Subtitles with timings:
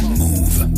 [0.00, 0.68] Move.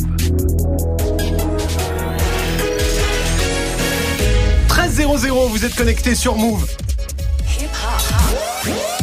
[4.67, 6.67] 13-0-0, vous êtes connecté sur Move.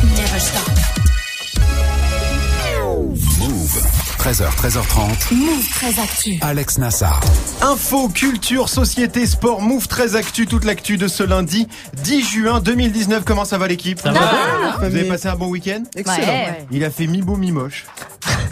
[0.02, 0.70] Never stop.
[3.38, 3.82] Move.
[4.18, 5.34] 13h, 13h30.
[5.34, 6.38] Move très actu.
[6.42, 7.20] Alex Nassar.
[7.60, 11.66] Info, culture, société, sport, Move très actu, toute l'actu de ce lundi
[12.04, 13.24] 10 juin 2019.
[13.24, 16.26] Comment ça va l'équipe Ça va Vous avez passé un bon week-end Excellent.
[16.26, 16.66] Ouais.
[16.70, 17.84] Il a fait mi-beau, mi-moche.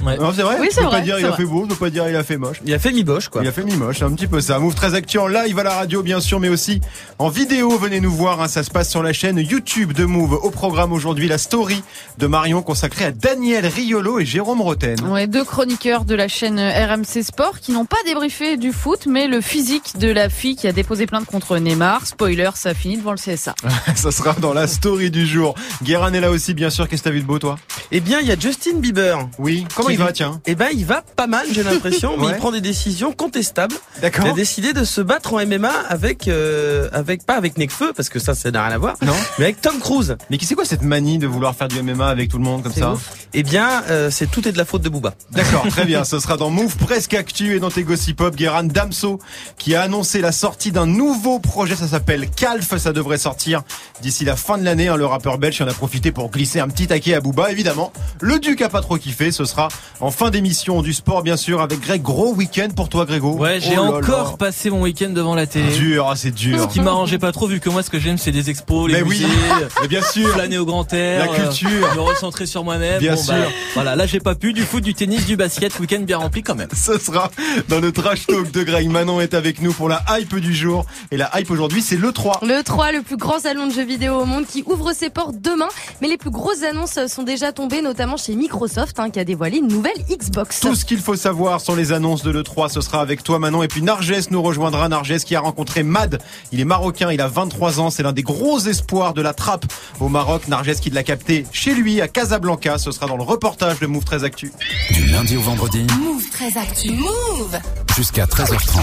[0.05, 0.17] Ouais.
[0.17, 1.37] Non, c'est vrai Oui, Je c'est pas dire il a vrai.
[1.39, 2.61] fait beau, je peux pas dire il a fait moche.
[2.65, 3.43] Il a fait mi-boche, quoi.
[3.43, 4.59] Il a fait mi-moche, c'est un petit peu ça.
[4.59, 6.81] Move très actu en live à la radio, bien sûr, mais aussi
[7.19, 7.77] en vidéo.
[7.79, 10.33] Venez nous voir, hein, ça se passe sur la chaîne YouTube de Move.
[10.43, 11.83] Au programme aujourd'hui, la story
[12.19, 15.01] de Marion consacrée à Daniel Riolo et Jérôme Roten.
[15.09, 19.27] Ouais, deux chroniqueurs de la chaîne RMC Sport qui n'ont pas débriefé du foot, mais
[19.29, 22.07] le physique de la fille qui a déposé plainte contre Neymar.
[22.07, 23.55] Spoiler, ça finit devant le CSA.
[23.95, 25.55] ça sera dans la story du jour.
[25.83, 26.89] Guérin est là aussi, bien sûr.
[26.89, 27.59] Qu'est-ce que t'as vu de beau, toi?
[27.93, 29.19] Eh bien, il y a Justin Bieber.
[29.39, 29.67] Oui.
[29.77, 32.33] Comment il va, tiens Eh ben, il va pas mal, j'ai l'impression, mais Ouais.
[32.33, 33.75] il prend des décisions contestables.
[34.01, 34.25] D'accord.
[34.27, 38.09] Il a décidé de se battre en MMA avec, euh, avec pas avec Nekfeu, parce
[38.09, 40.17] que ça, ça n'a rien à voir, Non mais avec Tom Cruise.
[40.31, 42.63] Mais qui c'est quoi cette manie de vouloir faire du MMA avec tout le monde
[42.63, 43.11] comme ça ouf.
[43.33, 45.15] Eh bien, euh, c'est tout est de la faute de Booba.
[45.31, 46.05] D'accord, très bien.
[46.11, 48.35] Ce sera dans Move Presque Actu et dans tes Gossip Pop.
[48.35, 49.21] Guéran Damso
[49.59, 51.77] qui a annoncé la sortie d'un nouveau projet.
[51.77, 52.77] Ça s'appelle Calf.
[52.79, 53.63] Ça devrait sortir
[54.03, 54.89] d'ici la fin de l'année.
[54.89, 54.97] hein.
[54.97, 57.51] Le rappeur belge en a profité pour glisser un petit taquet à Booba.
[57.53, 59.31] Évidemment, le Duc a pas trop kiffé.
[59.31, 59.69] Ce sera
[60.01, 62.03] en fin d'émission du sport, bien sûr, avec Greg.
[62.03, 63.35] Gros week-end pour toi, Grégo.
[63.37, 65.71] Ouais, j'ai Oh encore passé mon week-end devant la télé.
[65.77, 66.69] Dur, ah, c'est Ce dur.
[66.69, 69.03] qui m'arrangeait pas trop vu que moi ce que j'aime c'est les expos, les Mais
[69.03, 69.27] oui, musées,
[69.83, 70.33] mais bien sûr.
[70.33, 71.69] planer au grand air, La culture.
[71.71, 72.99] euh, me recentrer sur moi-même.
[73.01, 73.53] Bien Bon, bah, sûr.
[73.75, 76.55] voilà, là j'ai pas pu du foot, du tennis, du basket, week-end bien rempli quand
[76.55, 76.69] même.
[76.75, 77.31] Ce sera
[77.69, 78.89] dans le trash talk de Greg.
[78.91, 80.85] Manon est avec nous pour la hype du jour.
[81.11, 82.41] Et la hype aujourd'hui, c'est le 3.
[82.43, 85.41] Le 3, le plus grand salon de jeux vidéo au monde qui ouvre ses portes
[85.41, 85.69] demain.
[86.01, 89.59] Mais les plus grosses annonces sont déjà tombées, notamment chez Microsoft, hein, qui a dévoilé
[89.59, 90.61] une nouvelle Xbox.
[90.61, 93.63] Tout ce qu'il faut savoir sur les annonces de l'E3, ce sera avec toi Manon.
[93.63, 94.89] Et puis Narges nous rejoindra.
[94.89, 96.21] Narges qui a rencontré Mad.
[96.53, 97.91] Il est marocain, il a 23 ans.
[97.91, 99.67] C'est l'un des gros espoirs de la trappe
[100.01, 100.49] au Maroc.
[100.49, 102.79] Narges qui l'a capté chez lui à Casablanca.
[102.79, 104.53] Ce sera dans le reportage de Move 13 Actu.
[104.93, 106.91] Du lundi au vendredi Move très actu.
[106.93, 107.59] Move.
[107.97, 108.81] jusqu'à 13h30.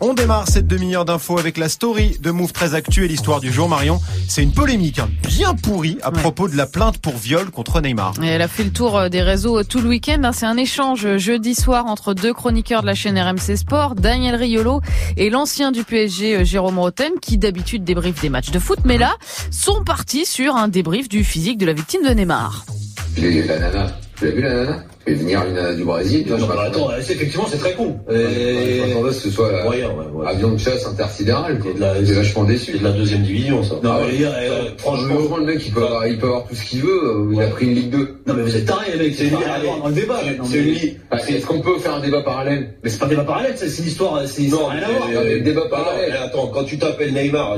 [0.00, 3.52] On démarre cette demi-heure d'infos avec la story de Move 13 Actu et l'histoire du
[3.52, 3.68] jour.
[3.68, 6.20] Marion, c'est une polémique hein, bien pourrie à Ouais.
[6.20, 8.14] propos de la plainte pour viol contre Neymar.
[8.22, 10.22] Et elle a fait le tour euh, des réseaux euh, tout le week-end.
[10.26, 10.32] Hein.
[10.32, 14.80] C'est un échange jeudi soir entre deux chroniqueurs de la chaîne RMC Sport, Daniel Riolo
[15.16, 18.98] et l'ancien du PSG, euh, Jérôme Roten, qui d'habitude débrief des matchs de foot, mais
[18.98, 19.14] là,
[19.50, 22.66] sont partis sur un débrief du physique de la victime de Neymar.
[25.08, 27.96] Et venir une nana du Brésil, tu vois, je Attends, c'est- effectivement, c'est très con.
[28.08, 28.80] Je Et...
[28.80, 29.84] m'attendais à ce que ce soit euh, ouais,
[30.14, 30.26] ouais.
[30.26, 31.60] avion de chasse intersidéral.
[31.62, 32.78] C'est de la- vachement C'est déçu.
[32.78, 33.76] de la deuxième division, ça.
[33.84, 35.14] Non, Ah mais euh, franchement.
[35.14, 36.88] Franchement, le mec, il peut avoir, il peut avoir tout ce qu'il veut.
[37.04, 37.98] euh, Il a pris une Ligue 2.
[38.26, 39.14] Non, mais vous êtes tarés, les mecs.
[39.14, 40.18] C'est une Ah, dans le débat.
[40.38, 40.96] Non, C'est une ligue.
[41.12, 43.68] Ah, Est-ce qu'on peut faire un débat parallèle Mais c'est pas un débat parallèle, c'est
[43.68, 45.24] c'est une histoire, c'est Non, rien à voir.
[45.44, 46.12] débat Non, parallèle.
[46.20, 47.56] Attends, quand tu t'appelles Neymar,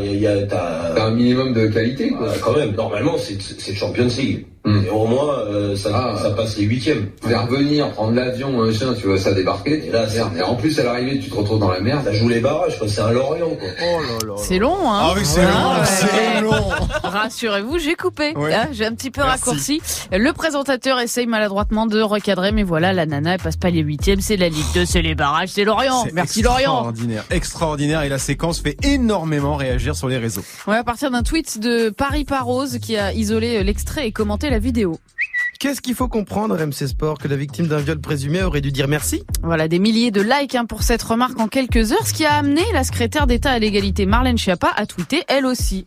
[0.51, 2.13] t'as, un minimum de qualité.
[2.21, 4.45] Ah, quand même, normalement, c'est c'est Champions League.
[4.65, 4.83] Hmm.
[4.85, 6.19] Et au moins, euh, Ah.
[6.21, 7.07] ça passe les huitièmes.
[7.39, 9.87] Faire venir, prendre l'avion, machin, tu vois ça débarquer.
[9.87, 10.37] Et là, merde.
[10.37, 12.05] Et en plus, à l'arrivée, tu te retrouves dans la merde.
[12.05, 12.89] Ça joue les barrages, quoi.
[12.89, 13.69] C'est un Lorient, quoi.
[13.83, 14.35] Oh là là.
[14.39, 15.87] C'est long, hein Ah oui, c'est Ah, long, ouais.
[15.87, 16.69] c'est long.
[17.05, 18.35] Rassurez-vous, j'ai coupé.
[18.37, 18.53] Ouais.
[18.55, 19.45] Ah, j'ai un petit peu Merci.
[19.45, 19.83] raccourci.
[20.13, 24.21] Le présentateur essaye maladroitement de recadrer, mais voilà, la nana, elle passe pas les huitièmes,
[24.21, 26.05] c'est la Ligue 2, c'est les barrages, c'est Lorient.
[26.05, 26.73] C'est Merci Lorient.
[26.89, 28.03] Extraordinaire, extraordinaire.
[28.03, 30.43] Et la séquence fait énormément réagir sur les réseaux.
[30.67, 34.59] Ouais, à partir d'un tweet de Paris Parose qui a isolé l'extrait et commenté la
[34.59, 34.99] vidéo.
[35.61, 38.87] Qu'est-ce qu'il faut comprendre, MC Sport, que la victime d'un viol présumé aurait dû dire
[38.87, 39.25] merci?
[39.43, 42.35] Voilà, des milliers de likes hein, pour cette remarque en quelques heures, ce qui a
[42.35, 45.85] amené la secrétaire d'État à l'égalité Marlène Schiappa à tweeter elle aussi.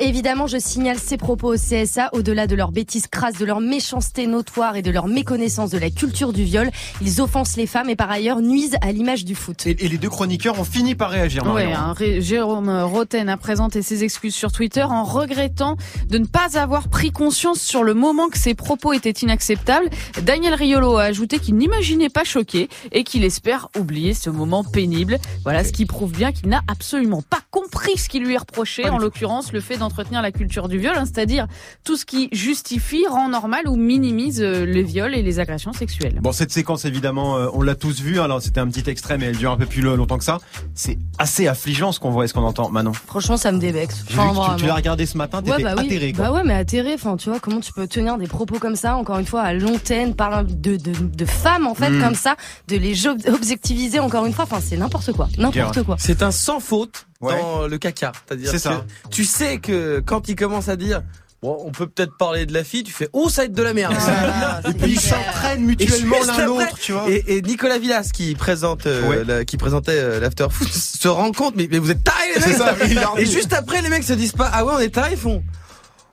[0.00, 2.10] Évidemment, je signale ces propos au CSA.
[2.12, 5.88] Au-delà de leur bêtise crasse, de leur méchanceté notoire et de leur méconnaissance de la
[5.88, 6.68] culture du viol,
[7.00, 9.66] ils offensent les femmes et par ailleurs nuisent à l'image du foot.
[9.68, 11.46] Et, et les deux chroniqueurs ont fini par réagir.
[11.46, 15.76] Ouais, hein, Ré- Jérôme Roten a présenté ses excuses sur Twitter en regrettant
[16.08, 19.88] de ne pas avoir pris conscience sur le moment que ses propos étaient inacceptables.
[20.22, 25.18] Daniel Riolo a ajouté qu'il n'imaginait pas choqué et qu'il espère oublier ce moment pénible.
[25.44, 28.82] Voilà ce qui prouve bien qu'il n'a absolument pas compris ce qui lui est reproché,
[28.82, 31.46] Pas en l'occurrence le fait d'entretenir la culture du viol, hein, c'est-à-dire
[31.84, 36.18] tout ce qui justifie, rend normal ou minimise euh, le viol et les agressions sexuelles.
[36.20, 38.20] Bon, cette séquence, évidemment, euh, on l'a tous vue.
[38.20, 40.38] Alors, c'était un petit extrait, mais elle dure un peu plus lo- longtemps que ça.
[40.74, 42.68] C'est assez affligeant ce qu'on voit et ce qu'on entend.
[42.70, 44.04] Manon, Franchement, ça me dévexe.
[44.16, 45.86] Enfin, tu- l'as regardé ce matin, t'étais Ouais, bah oui.
[45.86, 46.12] atterré.
[46.12, 46.24] Quoi.
[46.26, 46.94] Bah ouais, mais atterré.
[46.94, 49.52] Enfin, tu vois, comment tu peux tenir des propos comme ça, encore une fois, à
[49.52, 52.00] l'antenne, par de, de, de femmes, en fait, Mm.
[52.00, 52.36] comme ça,
[52.68, 54.44] de les objectiviser, encore une fois.
[54.44, 55.28] Enfin, c'est n'importe quoi.
[55.38, 55.96] N'importe quoi.
[55.98, 57.40] C'est un sans faute Ouais.
[57.40, 58.12] dans le caca.
[58.26, 58.84] C'est-à-dire que ça.
[59.10, 61.02] tu sais que quand il commence à dire
[61.42, 62.84] Bon, on peut peut-être parler de la fille.
[62.84, 63.94] Tu fais, oh, ça va être de la merde.
[64.66, 67.04] Et puis ils s'entraînent mutuellement l'un l'autre, tu vois.
[67.10, 69.24] Et, et Nicolas Villas qui présente, euh, Ouais.
[69.26, 72.40] la- qui présentait euh, l'after foot se rend compte, mais, mais vous êtes tarés les
[72.40, 72.56] C'est mecs.
[72.98, 75.18] ça, Et juste après, les mecs se disent pas, ah ouais, on est tarés, ils
[75.18, 75.42] font.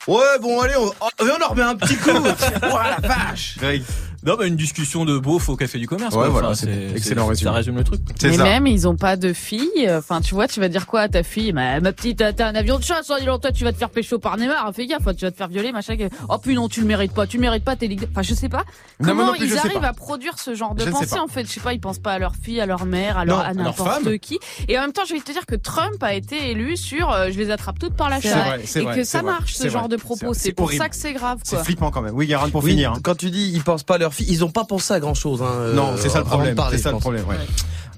[0.06, 2.10] Ouais, bon, allez, on, oh, on leur met un petit coup.
[2.64, 3.56] Ouah, la vache.
[3.58, 3.84] Greg.
[4.24, 6.14] Non, bah, une discussion de beauf au café du commerce.
[6.14, 6.30] Ouais, quoi.
[6.30, 7.50] voilà, Enfin, c'est- c'est- excellent c'est- résumé.
[7.50, 8.02] Ça résume le truc.
[8.20, 8.44] C'est Mais ça.
[8.44, 9.90] même, ils ont pas de fille.
[9.90, 11.54] Enfin, tu vois, tu vas dire quoi à ta fille?
[11.54, 13.10] Ma, ma petite, t'as un avion de chasse.
[13.10, 14.72] Oh, dis donc, toi, tu vas te faire pécho par Neymar.
[14.76, 15.96] Fais gaffe, tu vas te faire violer, machin.
[16.30, 17.26] Oh, puis non, tu le mérites pas.
[17.26, 17.76] Tu le mérites pas.
[17.76, 18.08] T'es ligue.
[18.12, 18.64] Enfin, je sais pas.
[19.00, 19.88] Non, moi Comment non plus, je ils arrivent pas.
[19.88, 21.46] à produire ce genre de Je pensée en fait?
[21.46, 21.74] Je sais pas.
[21.74, 24.04] Ils pensent pas à leur fille, à leur mère, à, leur, Non, à leur n'importe
[24.04, 24.20] femme.
[24.20, 24.40] qui.
[24.68, 27.30] Et en même temps, je vais te dire que Trump a été élu sur euh,
[27.32, 29.54] je les attrape toutes par la C'est chatte vrai, c'est et vrai, que ça marche
[29.56, 30.34] ce genre de propos.
[30.36, 31.40] C'est c'est pour ça que c'est grave.
[31.44, 32.14] C'est flippant quand même.
[32.14, 32.92] Oui, Guérin, pour finir.
[32.94, 33.00] hein.
[33.04, 35.14] Quand tu dis, ils pensent pas à leur fille, ils ont pas pensé à grand
[35.14, 35.42] chose.
[35.42, 36.56] Hein, euh, Non, c'est ça le de problème.
[36.72, 37.36] C'est ça le problème, ouais.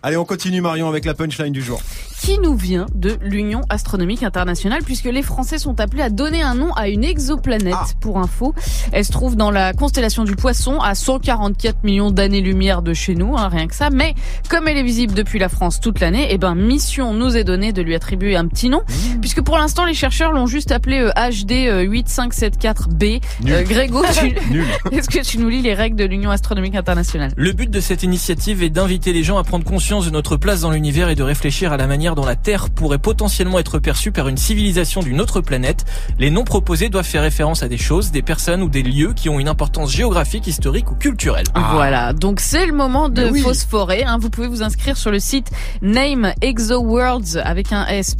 [0.01, 1.81] Allez, on continue Marion avec la punchline du jour.
[2.23, 6.55] Qui nous vient de l'Union astronomique internationale, puisque les Français sont appelés à donner un
[6.55, 7.73] nom à une exoplanète.
[7.77, 7.85] Ah.
[7.99, 8.55] Pour info,
[8.93, 13.35] elle se trouve dans la constellation du Poisson, à 144 millions d'années-lumière de chez nous,
[13.37, 13.89] hein, rien que ça.
[13.89, 14.15] Mais
[14.49, 17.73] comme elle est visible depuis la France toute l'année, eh ben mission nous est donnée
[17.73, 19.19] de lui attribuer un petit nom, Mmh.
[19.19, 23.21] puisque pour l'instant les chercheurs l'ont juste appelé euh, HD euh, 8574b.
[23.43, 23.53] Nul.
[23.53, 24.27] Euh, Grégo, tu-
[24.95, 27.31] est-ce que tu nous lis les règles de l'Union astronomique internationale?
[27.35, 30.61] Le but de cette initiative est d'inviter les gens à prendre conscience de notre place
[30.61, 34.11] dans l'univers et de réfléchir à la manière dont la Terre pourrait potentiellement être perçue
[34.11, 35.85] par une civilisation d'une autre planète.
[36.19, 39.29] Les noms proposés doivent faire référence à des choses, des personnes ou des lieux qui
[39.29, 41.45] ont une importance géographique, historique ou culturelle.
[41.73, 43.41] Voilà, donc c'est le moment de oui.
[43.41, 44.03] phosphorer.
[44.03, 44.17] Hein.
[44.19, 45.51] Vous pouvez vous inscrire sur le site
[45.81, 48.15] Name Exoworlds avec un S.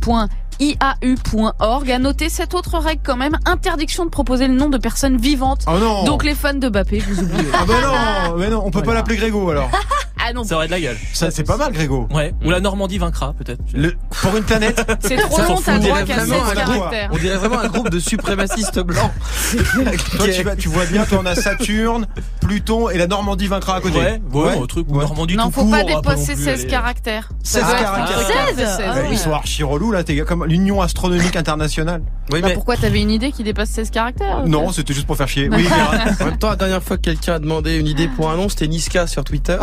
[0.60, 1.92] IAU.org.
[1.92, 5.64] À noter cette autre règle quand même, interdiction de proposer le nom de personnes vivantes.
[5.68, 6.04] Oh non.
[6.04, 7.50] Donc les fans de Bappé, vous oubliez.
[7.54, 9.70] Ah bah non, mais non, on peut pas l'appeler Grégo alors.
[10.26, 10.98] Ah non, Ça aurait de la gueule.
[11.14, 12.08] Ça c'est pas mal Grégo.
[12.14, 12.34] Ouais.
[12.46, 13.60] Ou la Normandie vaincra, peut-être.
[13.74, 14.82] Le, pour une planète.
[15.02, 16.76] c'est trop long, t'as droit dirait qu'à vraiment 16 un groupe.
[16.78, 17.10] caractères.
[17.12, 19.12] On dirait vraiment un groupe de suprémacistes blancs.
[20.18, 22.08] Toi tu, vas, tu vois bien, toi on a Saturne,
[22.42, 23.98] Pluton et la Normandie vaincra à côté.
[24.00, 25.02] Ouais, ouais, un truc ou Ouais.
[25.04, 25.72] Normandie Non, tout faut court.
[25.72, 27.30] pas dépasser non plus 16 aller- caractères.
[27.44, 28.18] Ça 16 doit être caractères.
[28.18, 28.86] un truc qui fait 16, 16.
[28.88, 29.08] ah Ouais, oui.
[29.12, 32.02] Ils sont archi relous là, t'es comme l'Union astronomique internationale.
[32.32, 35.18] Oui, Bah, mais pourquoi t'avais une idée qui dépasse 16 caractères Non, c'était juste pour
[35.18, 35.50] faire chier.
[35.52, 35.68] Oui,
[36.22, 38.48] en même temps, la dernière fois que quelqu'un a demandé une idée pour un nom,
[38.50, 39.58] c'était Niska sur Twitter.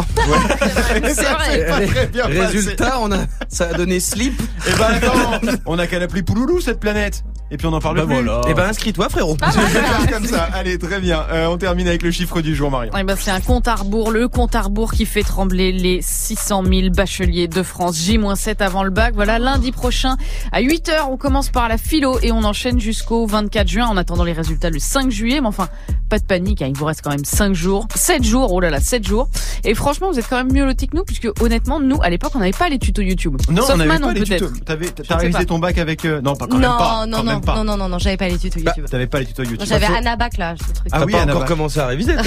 [0.59, 1.67] C'est vrai.
[1.67, 2.41] pas très bien passé.
[2.41, 3.19] Résultat, on a,
[3.49, 4.41] ça a donné slip.
[4.67, 7.23] Eh ben attends, on a qu'à l'appeler Pouloulou cette planète.
[7.51, 8.15] Et puis on en parle Bah plus.
[8.15, 8.41] voilà.
[8.49, 9.37] Eh ben, inscris-toi, frérot.
[9.43, 9.51] Ah,
[10.13, 10.49] comme ça.
[10.55, 11.25] Allez, très bien.
[11.33, 12.93] Euh, on termine avec le chiffre du jour, Marion.
[12.99, 16.01] Eh ben, c'est un compte à rebours, le compte à rebours qui fait trembler les
[16.03, 17.97] 600 000 bacheliers de France.
[17.99, 19.15] J-7 avant le bac.
[19.15, 20.17] Voilà, lundi prochain,
[20.53, 23.97] à 8 heures, on commence par la philo et on enchaîne jusqu'au 24 juin en
[23.97, 25.41] attendant les résultats le 5 juillet.
[25.41, 25.69] Mais enfin,
[26.09, 27.87] pas de panique, hein, il vous reste quand même 5 jours.
[27.95, 29.29] 7 jours, oh là là, 7 jours.
[29.65, 32.33] Et franchement, vous êtes quand même mieux lotis que nous, puisque honnêtement, nous, à l'époque,
[32.35, 33.37] on n'avait pas les tutos YouTube.
[33.51, 34.51] Non, Sauf on avait Manon, pas les tutos.
[34.65, 35.45] T'avais, t'as pas.
[35.45, 36.05] ton bac avec.
[36.05, 37.07] euh, Non, pas quand non, même pas.
[37.07, 37.55] non, quand non, même pas.
[37.57, 38.91] non, non, non, non, j'avais pas les tutos Bah, YouTube.
[38.91, 39.67] T'avais pas les tutos YouTube.
[39.69, 40.89] J'avais Anabac là, ce truc.
[40.93, 42.15] Ah oui, pas encore commencé à réviser,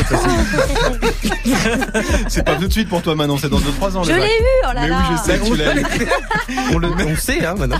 [2.27, 3.38] c'est- pas tout de suite pour toi, Manon.
[3.38, 4.04] C'est dans 2-3 ans.
[4.04, 4.30] Je l'ai eu,
[4.69, 4.98] oh là Mais là.
[5.10, 5.86] oui, je sais que tu l'as eu.
[6.74, 7.80] on le on sait, hein, maintenant.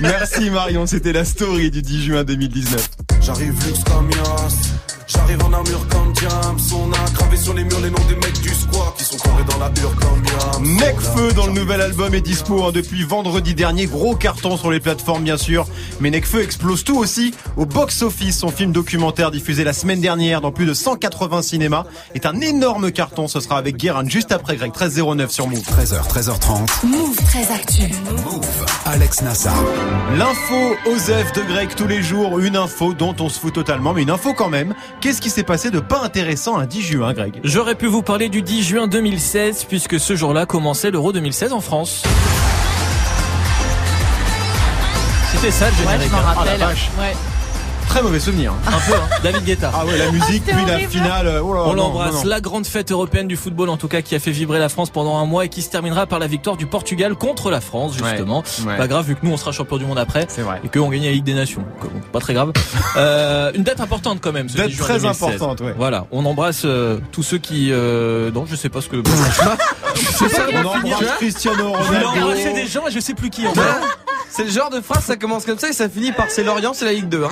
[0.00, 2.88] Merci Marion, c'était la story du 10 juin 2019.
[3.20, 4.10] J'arrive luxe comme
[5.12, 8.40] J'arrive en armure comme Diams On a gravé sur les murs les noms des mecs
[8.40, 12.14] du squat Qui sont tombés dans la hure comme Yams Necfeu dans le nouvel album
[12.14, 13.86] est dispo hein, depuis vendredi dernier.
[13.86, 15.66] Gros carton sur les plateformes bien sûr.
[16.00, 18.38] Mais Necfeu explose tout aussi au box-office.
[18.38, 21.84] Son film documentaire diffusé la semaine dernière dans plus de 180 cinémas
[22.14, 23.26] est un énorme carton.
[23.26, 25.58] Ce sera avec Guérin juste après Greg 1309 sur Move.
[25.60, 26.86] 13h, 13h30.
[26.86, 27.82] Move très actu.
[28.24, 28.46] Move.
[28.86, 29.56] Alex Nassar.
[30.16, 32.38] L'info Osef de Greg tous les jours.
[32.38, 34.74] Une info dont on se fout totalement, mais une info quand même.
[35.00, 37.40] Qu'est-ce qui s'est passé de pas intéressant un 10 juin, Greg?
[37.42, 41.60] J'aurais pu vous parler du 10 juin 2016 puisque ce jour-là commençait l'Euro 2016 en
[41.60, 42.02] France.
[45.32, 46.08] C'était ça le Ouais, générique.
[46.08, 46.22] je m'en hein.
[46.26, 46.60] Ah, la rappelle.
[46.60, 46.90] vache.
[46.98, 47.16] Ouais.
[47.90, 48.52] Très mauvais souvenir.
[48.52, 48.56] hein.
[48.68, 49.08] Un peu, hein.
[49.24, 49.72] David Guetta.
[49.74, 51.26] Ah ouais, la musique, c'est puis la finale.
[51.26, 52.24] euh, oh là, On l'embrasse.
[52.24, 54.90] La grande fête européenne du football, en tout cas, qui a fait vibrer la France
[54.90, 57.94] pendant un mois et qui se terminera par la victoire du Portugal contre la France,
[57.94, 58.44] justement.
[58.64, 58.76] Ouais.
[58.76, 60.26] Pas grave, vu que nous, on sera champion du monde après.
[60.28, 60.60] C'est vrai.
[60.64, 61.64] Et qu'on gagne la Ligue des Nations.
[62.12, 62.52] Pas très grave.
[62.96, 64.48] euh, une date importante quand même.
[64.48, 65.22] Ce Date 10 juin très 2016.
[65.24, 65.74] importante, ouais.
[65.76, 66.06] Voilà.
[66.12, 67.70] On embrasse euh, tous ceux qui.
[67.72, 68.30] Euh...
[68.30, 68.96] Non, je sais pas ce que.
[69.96, 72.26] C'est ça, On embrasse Cristiano Je voulais Ronaldo.
[72.26, 73.60] embrasser des gens et je sais plus qui en fait.
[74.32, 74.36] Voilà.
[74.36, 76.72] C'est le genre de phrase, ça commence comme ça et ça finit par c'est Lorient,
[76.74, 77.24] c'est la Ligue 2.
[77.24, 77.28] Hein.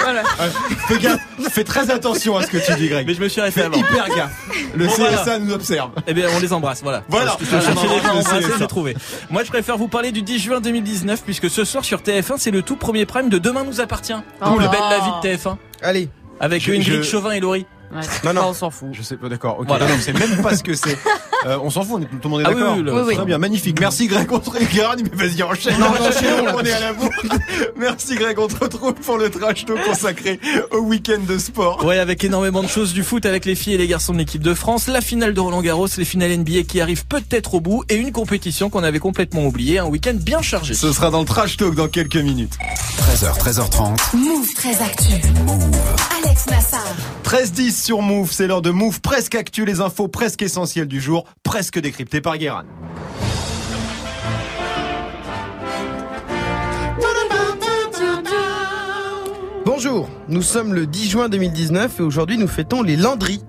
[0.88, 3.06] Fais gaffe, fais très attention à ce que tu dis, Greg.
[3.06, 3.76] Mais je me suis arrêté Fais avant.
[3.78, 4.32] hyper gaffe.
[4.74, 5.38] Le Bon, CSA voilà.
[5.38, 5.90] nous observe.
[6.06, 7.02] Eh bien, on les embrasse, voilà.
[7.08, 7.36] Voilà.
[7.40, 8.58] Je, je, je CSA.
[8.58, 8.96] j'ai trouvé.
[9.30, 12.50] Moi, je préfère vous parler du 10 juin 2019, puisque ce soir sur TF1, c'est
[12.50, 14.14] le tout premier prime de Demain nous appartient.
[14.44, 15.56] Oh le bel la vie de TF1.
[15.82, 16.08] Allez.
[16.40, 17.66] Avec Je- Ingrid je- Chauvin et Laurie.
[17.94, 18.00] Ouais.
[18.24, 18.48] Non, non.
[18.48, 18.88] On s'en fout.
[18.92, 19.58] Je sais pas, d'accord.
[19.60, 19.86] Ok, Voilà.
[19.86, 20.98] non, non, c'est même pas ce que c'est.
[21.46, 22.74] Euh, on s'en fout, on est, tout le monde est Ah d'accord.
[22.76, 23.14] oui, le- Oui, oui.
[23.16, 23.78] Très bien, magnifique.
[23.80, 25.78] Merci Greg, on te regarde, mais vas-y, enchaîne.
[25.78, 27.10] Non, Enchaîne, on est à la bourre.
[27.76, 30.40] Merci Greg, on te retrouve pour le trash talk consacré
[30.72, 31.84] au week-end de sport.
[31.84, 34.42] Ouais, avec énormément de choses du foot avec les filles et les garçons de l'équipe
[34.42, 37.84] de France, la finale de Roland Garros, les finales NBA qui arrivent peut-être au bout
[37.88, 40.74] et une compétition qu'on avait complètement oubliée, un week-end bien chargé.
[40.74, 42.54] Ce sera dans le trash talk dans quelques minutes.
[43.12, 44.16] 13h, 13h30.
[44.16, 45.12] Move très actu.
[46.24, 46.84] Alex Nassar.
[47.78, 51.24] 13-10 sur Move, c'est l'heure de Move presque actu, les infos presque essentielles du jour,
[51.42, 52.64] presque décryptées par Guérin.
[59.64, 63.42] Bonjour, nous sommes le 10 juin 2019 et aujourd'hui nous fêtons les Landry.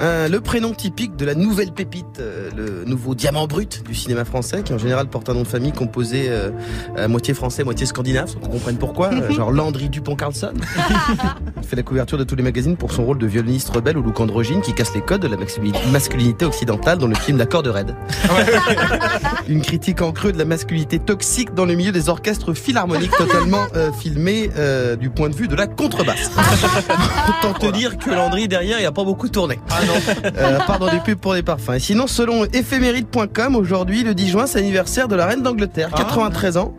[0.00, 4.24] Euh, le prénom typique de la nouvelle pépite, euh, le nouveau diamant brut du cinéma
[4.24, 6.50] français, qui en général porte un nom de famille composé euh,
[6.96, 10.54] à moitié français, moitié scandinave, sans qu'on comprenne pourquoi, genre Landry Dupont-Carlson.
[11.62, 14.02] Il fait la couverture de tous les magazines pour son rôle de violoniste rebelle au
[14.02, 17.70] look androgyne qui casse les codes de la masculinité- occidentale dans le film D'accord de
[17.70, 17.94] Red.
[19.48, 23.64] Une critique en creux de la masculinité toxique dans le milieu des orchestres philharmoniques totalement
[23.98, 24.50] filmés
[24.98, 26.30] du point de vue de la contrebasse.
[27.28, 29.58] Autant te dire que Landry derrière, il n'y a pas beaucoup tourné.
[29.84, 29.94] Ah non.
[30.36, 31.74] Euh, dans des pubs pour des parfums.
[31.74, 36.56] Et sinon, selon éphéméride.com, aujourd'hui, le 10 juin, c'est l'anniversaire de la reine d'Angleterre, 93
[36.56, 36.74] ans.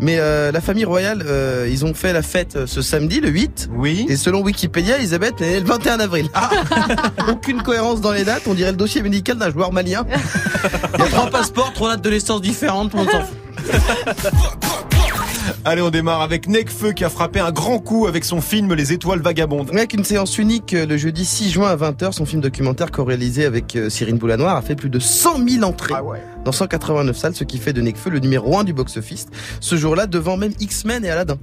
[0.00, 3.70] Mais euh, la famille royale, euh, ils ont fait la fête ce samedi, le 8.
[3.74, 4.06] Oui.
[4.08, 6.28] Et selon Wikipédia, Elisabeth est née le 21 avril.
[7.28, 10.04] Aucune cohérence dans les dates, on dirait le dossier médical d'un joueur malien.
[10.94, 13.36] Il y a trois passeports, trois dates de naissance différentes, monde s'en fout.
[15.68, 18.92] Allez, on démarre avec Necfeu qui a frappé un grand coup avec son film Les
[18.92, 19.70] Étoiles Vagabondes.
[19.72, 23.44] Avec une séance unique euh, le jeudi 6 juin à 20h, son film documentaire co-réalisé
[23.44, 26.22] avec euh, Cyrine Boulanoir a fait plus de 100 000 entrées ouais.
[26.46, 29.26] Dans 189 salles, ce qui fait de Necfeu le numéro 1 du box-office.
[29.58, 31.38] Ce jour-là, devant même X-Men et Aladdin.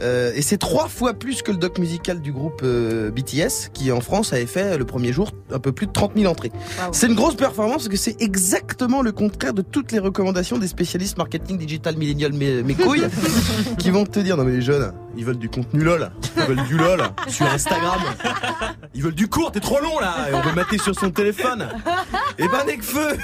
[0.00, 3.90] Euh, et c'est trois fois plus que le doc musical du groupe euh, BTS, qui
[3.90, 6.52] en France avait fait le premier jour un peu plus de 30 000 entrées.
[6.78, 6.92] Wow.
[6.92, 10.68] C'est une grosse performance parce que c'est exactement le contraire de toutes les recommandations des
[10.68, 13.06] spécialistes marketing digital millennial mes, mes couilles
[13.78, 16.66] qui vont te dire non mais les jeunes ils veulent du contenu lol ils veulent
[16.66, 18.00] du lol sur Instagram
[18.94, 21.68] ils veulent du court t'es trop long là et on veut mater sur son téléphone
[22.38, 23.16] et ben Necfeu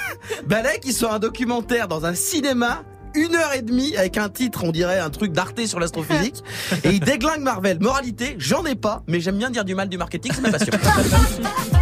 [0.47, 2.83] Balek il sort un documentaire dans un cinéma
[3.15, 6.43] une heure et demie avec un titre, on dirait un truc d'Arte sur l'astrophysique,
[6.83, 7.79] et il déglingue Marvel.
[7.79, 10.73] Moralité, j'en ai pas, mais j'aime bien dire du mal du marketing, c'est ma passion.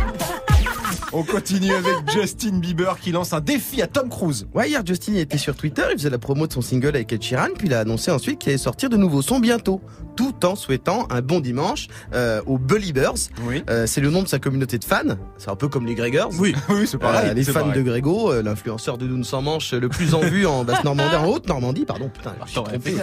[1.14, 4.48] On continue avec Justin Bieber qui lance un défi à Tom Cruise.
[4.54, 7.22] Ouais, hier, Justin était sur Twitter, il faisait la promo de son single avec Ed
[7.22, 9.82] Sheeran, puis il a annoncé ensuite qu'il allait sortir de nouveaux sons bientôt,
[10.16, 13.14] tout en souhaitant un bon dimanche euh, aux Believers.
[13.46, 13.62] Oui.
[13.70, 16.32] Euh, c'est le nom de sa communauté de fans, c'est un peu comme les Gregors.
[16.40, 17.30] Oui, oui, c'est pareil.
[17.30, 17.74] Euh, les fans pareil.
[17.74, 21.16] de Grégo, euh, l'influenceur de Doune sans manche le plus en vue en basse Normandie,
[21.16, 22.96] en haute Normandie, pardon, putain, je suis trompé.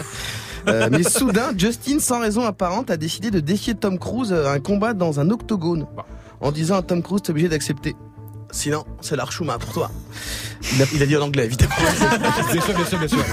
[0.66, 4.60] Euh, mais soudain, Justin, sans raison apparente, a décidé de défier Tom Cruise à un
[4.60, 5.86] combat dans un octogone,
[6.40, 7.96] en disant à Tom Cruise, t'es obligé d'accepter.
[8.50, 9.90] Sinon, c'est l'archouma pour toi.
[10.74, 11.74] Il a, il a dit en anglais, évidemment.
[12.52, 13.24] Bien sûr, bien sûr, bien sûr.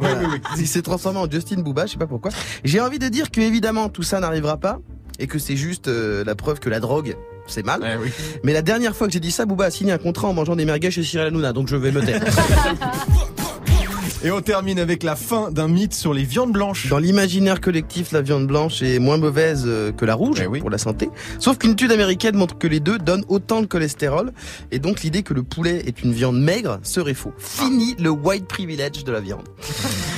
[0.00, 0.20] Voilà.
[0.56, 2.32] Il s'est transformé en Justin Booba, je sais pas pourquoi.
[2.64, 4.78] J'ai envie de dire que évidemment tout ça n'arrivera pas
[5.20, 7.98] et que c'est juste euh, la preuve que la drogue c'est mal.
[8.02, 8.10] Oui.
[8.44, 10.56] Mais la dernière fois que j'ai dit ça, Booba a signé un contrat en mangeant
[10.56, 12.22] des merguez chez Cyril Hanouna, donc je vais me taire.
[14.24, 16.88] Et on termine avec la fin d'un mythe sur les viandes blanches.
[16.88, 20.58] Dans l'imaginaire collectif, la viande blanche est moins mauvaise euh, que la rouge Eh oui.
[20.58, 21.08] pour la santé.
[21.38, 24.32] Sauf qu'une étude américaine montre que les deux donnent autant de cholestérol.
[24.72, 27.32] Et donc l'idée que le poulet est une viande maigre serait faux.
[27.38, 29.48] Fini le white privilege de la viande.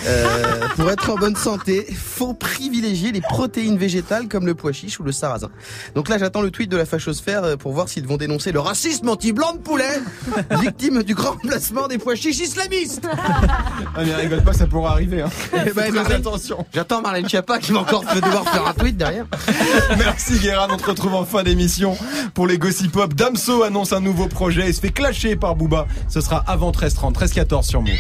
[0.06, 4.98] Euh, pour être en bonne santé, faut privilégier les protéines végétales comme le pois chiche
[4.98, 5.50] ou le sarrasin.
[5.94, 8.60] Donc là, j'attends le tweet de la fachosphère euh, pour voir s'ils vont dénoncer le
[8.60, 10.00] racisme anti-blanc de poulet,
[10.62, 13.06] victime du grand placement des pois chiches islamistes.
[13.96, 15.22] Ah mais rigole pas, ça pourra arriver.
[15.22, 15.30] Hein.
[15.66, 16.64] Eh ben, Marlène- attention.
[16.72, 19.26] J'attends Marlène Schiappa qui va encore devoir faire un tweet derrière.
[19.98, 21.96] Merci Guérin, on te retrouve en fin d'émission
[22.34, 23.14] pour les Gossip Pop.
[23.14, 25.86] Damso annonce un nouveau projet et se fait clasher par Booba.
[26.08, 27.90] Ce sera avant 13h30, 13h14 sur Move.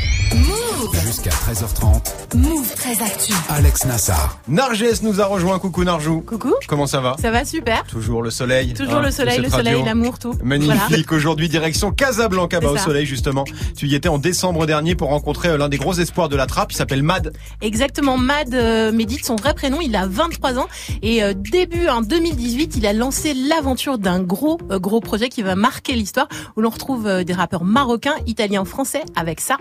[1.04, 2.36] Jusqu'à 13h30.
[2.36, 3.32] Move très actu.
[3.48, 4.38] Alex Nassar.
[4.48, 5.58] Narges nous a rejoint.
[5.58, 6.20] Coucou Narjou.
[6.22, 7.16] Coucou, Comment ça va?
[7.20, 7.84] Ça va super.
[7.84, 8.72] Toujours le soleil.
[8.72, 10.34] Toujours hein, le soleil, le soleil, l'amour, tout.
[10.42, 11.12] Magnifique.
[11.12, 13.44] Aujourd'hui, direction Casablanca, bah, au soleil, justement.
[13.76, 16.46] Tu y étais en décembre dernier pour rencontrer euh, l'un des gros espoirs de la
[16.46, 16.72] trappe.
[16.72, 17.32] Il s'appelle Mad.
[17.62, 20.68] Exactement, Mad euh, médite son vrai prénom, il a 23 ans
[21.02, 25.42] et euh, début en 2018, il a lancé l'aventure d'un gros euh, gros projet qui
[25.42, 29.56] va marquer l'histoire où l'on retrouve euh, des rappeurs marocains, italiens, français avec ça.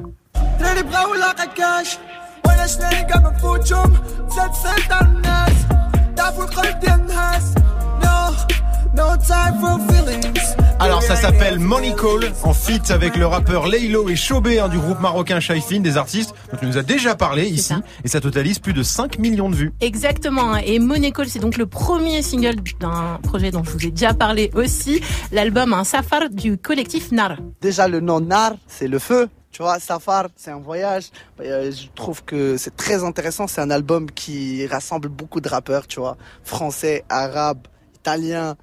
[10.79, 14.79] Alors ça s'appelle Money Call en feat avec le rappeur Laylo et Chobé hein, du
[14.79, 18.60] groupe marocain Shaifin, des artistes dont tu nous as déjà parlé ici et ça totalise
[18.60, 19.74] plus de 5 millions de vues.
[19.81, 20.62] Exactement hein.
[20.65, 24.13] et Money Call c'est donc le premier single d'un projet dont je vous ai déjà
[24.13, 27.38] parlé aussi, l'album Un Safar du collectif Nar.
[27.62, 31.10] Déjà le nom Nar, c'est le feu, tu vois, Safar, c'est un voyage.
[31.41, 33.48] Euh, je trouve que c'est très intéressant.
[33.48, 38.55] C'est un album qui rassemble beaucoup de rappeurs, tu vois, français, arabes, italiens,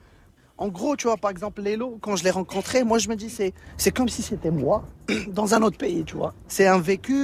[0.58, 3.28] en gros, tu vois, par exemple, Lélo, quand je l'ai rencontré, moi, je me dis,
[3.28, 4.84] c'est, c'est comme si c'était moi
[5.28, 6.34] dans un autre pays, tu vois.
[6.48, 7.14] C'est un vécu,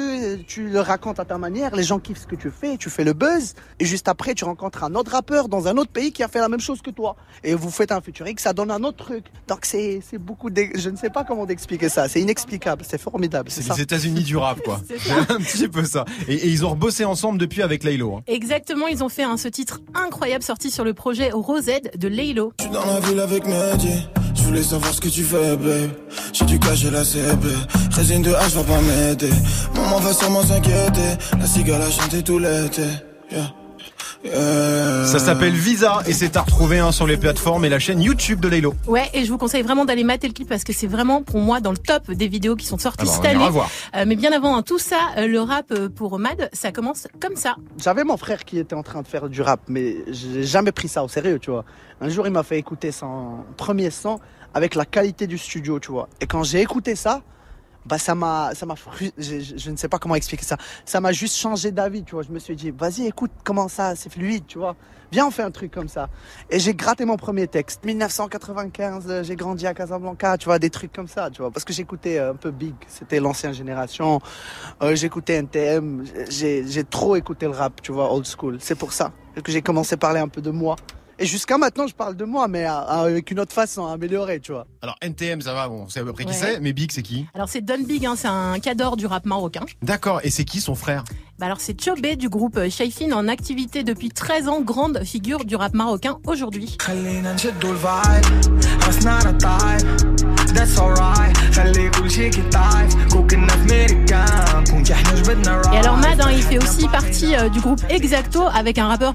[0.46, 3.04] tu le racontes à ta manière, les gens kiffent ce que tu fais, tu fais
[3.04, 6.22] le buzz, et juste après, tu rencontres un autre rappeur dans un autre pays qui
[6.22, 7.16] a fait la même chose que toi.
[7.44, 9.26] Et vous faites un featuring, ça donne un autre truc.
[9.48, 12.08] Donc, c'est, c'est beaucoup, d'ex- je ne sais pas comment d'expliquer ça.
[12.08, 13.50] C'est inexplicable, c'est formidable.
[13.50, 14.80] C'est les États-Unis du rap quoi.
[14.88, 16.04] C'est un petit peu ça.
[16.28, 18.16] Et, et ils ont rebossé ensemble depuis avec Leilo.
[18.16, 18.22] hein.
[18.26, 22.52] Exactement, ils ont fait un, ce titre incroyable sorti sur le projet Rosette de Laylo.
[22.72, 25.90] Dans la ville avec Mehdi, je voulais savoir ce que tu fais, babe.
[26.32, 27.46] J'ai dû cacher la CB.
[27.93, 29.31] Résine de H va pas m'aider.
[29.75, 31.17] Maman va sûrement s'inquiéter.
[31.38, 32.83] La cigale a chanté tout l'été.
[33.31, 33.52] Yeah.
[34.25, 35.05] Yeah.
[35.05, 38.38] Ça s'appelle Visa et c'est à retrouver hein, sur les plateformes et la chaîne YouTube
[38.38, 38.73] de Leilo.
[38.87, 41.41] Ouais, et je vous conseille vraiment d'aller mater le clip parce que c'est vraiment pour
[41.41, 43.50] moi dans le top des vidéos qui sont sorties Ah bah, on cette ira année.
[43.52, 43.69] voir.
[43.97, 47.09] Euh, mais bien avant hein, tout ça, euh, le rap euh, pour Mad, ça commence
[47.21, 47.57] comme ça.
[47.83, 50.87] J'avais mon frère qui était en train de faire du rap, mais j'ai jamais pris
[50.88, 51.64] ça au sérieux, tu vois.
[52.00, 54.21] Un jour, il m'a fait écouter son premier son
[54.55, 56.09] avec la qualité du studio, tu vois.
[56.21, 57.23] Et quand j'ai écouté ça,
[57.86, 58.74] bah ça m'a, ça m'a,
[59.18, 60.56] je, ne sais pas comment expliquer ça.
[60.84, 62.22] Ça m'a juste changé d'avis, tu vois.
[62.22, 64.76] Je me suis dit, vas-y, écoute comment ça, c'est fluide, tu vois.
[65.10, 66.08] Viens, on fait un truc comme ça.
[66.48, 67.84] Et j'ai gratté mon premier texte.
[67.84, 71.50] 1995, euh, j'ai grandi à Casablanca, tu vois, des trucs comme ça, tu vois.
[71.50, 74.20] Parce que j'écoutais euh, un peu Big, c'était l'ancienne génération.
[74.82, 78.56] Euh, j'écoutais NTM, j'ai, j'ai trop écouté le rap, tu vois, old school.
[78.60, 79.12] C'est pour ça
[79.42, 80.76] que j'ai commencé à parler un peu de moi.
[81.23, 84.50] Et jusqu'à maintenant, je parle de moi, mais euh, avec une autre façon, améliorée, tu
[84.50, 84.67] vois.
[84.83, 87.02] Alors, NTM, ça va, bon, on sait à peu près qui c'est, mais Big, c'est
[87.02, 89.64] qui Alors, c'est Don Big, hein, c'est un cador du rap marocain.
[89.83, 91.05] D'accord, et c'est qui son frère
[91.43, 95.45] bah alors c'est Chobé du groupe euh, Shaifin en activité depuis 13 ans, grande figure
[95.45, 96.76] du rap marocain aujourd'hui.
[105.73, 106.81] Et alors Mad, hein, il fait aussi
[107.25, 109.12] euh, du groupe Exacto avec un rappeur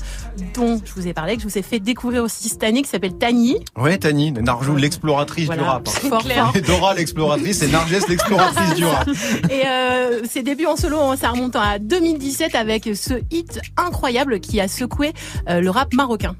[0.54, 2.90] dont je vous ai parlé, que je vous ai fait découvrir aussi cette année, qui
[2.90, 3.58] s'appelle Tani.
[3.76, 5.88] Ouais, Tani, Narjou, l'exploratrice Voilà, du rap.
[5.88, 5.92] hein.
[6.10, 6.24] fort,
[6.66, 9.08] Dora, l'exploratrice, et Narges, l'exploratrice du rap.
[9.50, 14.40] Et euh, ses débuts en solo, hein, ça remonte à 2017 avec ce hit incroyable
[14.40, 15.14] qui a secoué
[15.50, 16.36] euh, le rap marocain.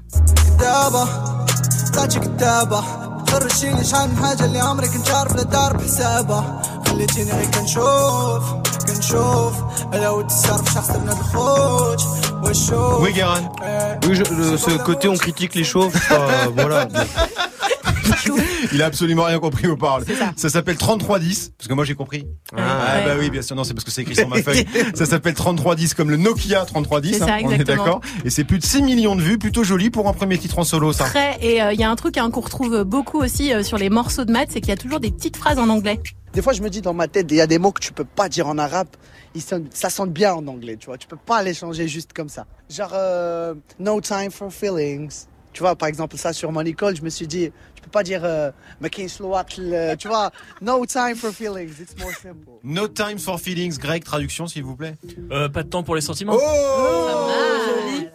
[3.37, 7.31] كتابة طلعتش كتابة خرجيني شحال من حاجة اللي عمري كنت عارف لا دار بحسابها خليتيني
[7.31, 8.43] غير كنشوف
[8.87, 9.53] كنشوف
[9.93, 12.03] الا ود السرف شخص من الخوت
[12.43, 13.43] والشوف Oui, Guérin.
[14.07, 16.87] Oui, je- le- ce côté on critique les chauves, euh, voilà.
[18.72, 20.04] Il a absolument rien compris aux paroles.
[20.36, 22.26] Ça, s'appelle 3310, parce que moi j'ai compris.
[22.56, 24.66] Ah, bah oui, bien sûr, non, c'est parce que c'est écrit sur ma feuille.
[24.94, 27.84] Ça s'appelle 3310 comme le Nokia 3310, C'est ça, hein, on est exactement.
[27.84, 28.00] d'accord.
[28.24, 30.64] Et c'est plus de 6 millions de vues, plutôt joli pour un premier titre en
[30.64, 31.04] solo, ça.
[31.04, 33.78] Très, et euh, il y a un truc hein, qu'on retrouve beaucoup aussi euh, sur
[33.78, 36.00] les morceaux de Mad, c'est qu'il y a toujours des petites phrases en anglais.
[36.32, 37.92] Des fois, je me dis dans ma tête, il y a des mots que tu
[37.92, 38.88] peux pas dire en arabe.
[39.34, 40.98] Ils ça sonne bien en anglais, tu vois.
[40.98, 42.46] Tu peux pas les changer juste comme ça.
[42.68, 45.26] Genre, euh, no time for feelings.
[45.52, 48.02] Tu vois, par exemple, ça sur mon école, je me suis dit, tu peux pas
[48.02, 48.50] dire, euh,
[49.96, 50.30] tu vois,
[50.60, 51.72] no time for feelings.
[51.80, 52.52] It's more simple.
[52.62, 54.94] No time for feelings, Greg, traduction s'il vous plaît.
[55.32, 56.36] Euh, pas de temps pour les sentiments.
[56.36, 57.28] Oh,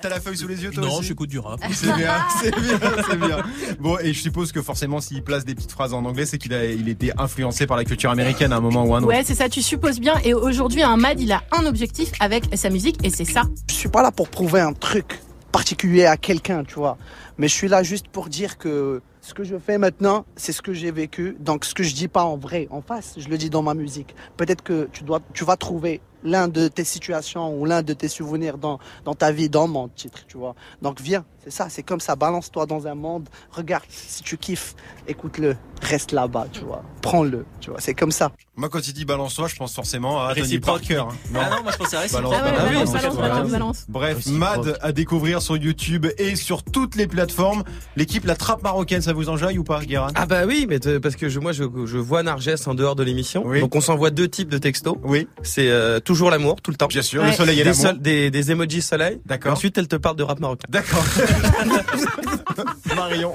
[0.02, 1.08] T'as la feuille sous les yeux toi Non, aussi?
[1.08, 1.62] j'écoute du rap.
[1.72, 3.38] C'est bien, c'est bien, c'est bien.
[3.80, 6.54] Bon, et je suppose que forcément, s'il place des petites phrases en anglais, c'est qu'il
[6.54, 9.08] a, il était influencé par la culture américaine à un moment ou à un autre.
[9.08, 10.15] Ouais, c'est ça, tu supposes bien.
[10.26, 13.43] Et aujourd'hui, un Mad, il a un objectif avec sa musique et c'est ça.
[13.69, 15.19] Je suis pas là pour prouver un truc
[15.54, 16.98] particulier à quelqu'un, tu vois.
[17.38, 20.63] Mais je suis là juste pour dire que ce que je fais maintenant, c'est ce
[20.63, 21.38] que j'ai vécu.
[21.39, 23.76] Donc ce que je dis pas en vrai, en face, je le dis dans ma
[23.76, 24.16] musique.
[24.36, 28.08] Peut-être que tu dois, tu vas trouver l'un de tes situations ou l'un de tes
[28.08, 30.56] souvenirs dans, dans ta vie, dans mon titre, tu vois.
[30.82, 32.15] Donc viens, c'est ça, c'est comme ça.
[32.15, 34.75] Balance-toi dans un monde, regarde, si tu kiffes,
[35.08, 36.84] écoute-le, reste là-bas, tu vois.
[37.01, 37.79] Prends-le, tu vois.
[37.82, 38.32] C'est comme ça.
[38.56, 40.60] Moi, quand il dit balance-toi, je pense forcément à Tony.
[40.60, 40.97] Parker.
[40.97, 41.08] hein.
[41.36, 42.34] Ah non, moi je pensais à réciproque.
[42.34, 43.51] Ah ouais, balance, balance, balance, balance, balance.
[43.51, 43.86] balance.
[43.89, 44.39] Bref, Réciproque.
[44.39, 47.63] Mad à découvrir sur YouTube et sur toutes les plateformes.
[47.95, 50.10] L'équipe La Trappe Marocaine, ça vous enjaille ou pas, Guérin?
[50.15, 53.03] Ah bah oui, mais parce que je, moi je, je vois Narges en dehors de
[53.03, 53.43] l'émission.
[53.45, 53.60] Oui.
[53.60, 54.97] Donc on s'envoie deux types de textos.
[55.03, 56.88] Oui, C'est euh, toujours l'amour, tout le temps.
[56.88, 57.29] bien sûr, Ouais.
[57.29, 57.93] le soleil et Des, l'amour.
[57.99, 59.19] des, des emojis soleil.
[59.25, 59.53] D'accord.
[59.53, 60.67] Ensuite, elle te parle de rap marocain.
[60.69, 61.03] D'accord.
[62.96, 63.34] Marion.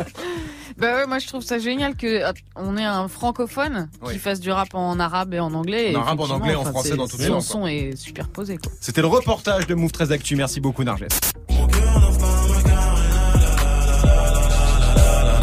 [0.79, 2.23] Bah ouais, moi je trouve ça génial que
[2.55, 4.13] on ait un francophone Oui.
[4.15, 5.95] qui fasse du rap en arabe et en anglais.
[5.97, 8.59] En arabe, en anglais, en français, dans toutes les langues, son est superposé.
[8.81, 10.37] C'était le reportage de Move 13 Actu.
[10.37, 11.07] Merci beaucoup, Narges.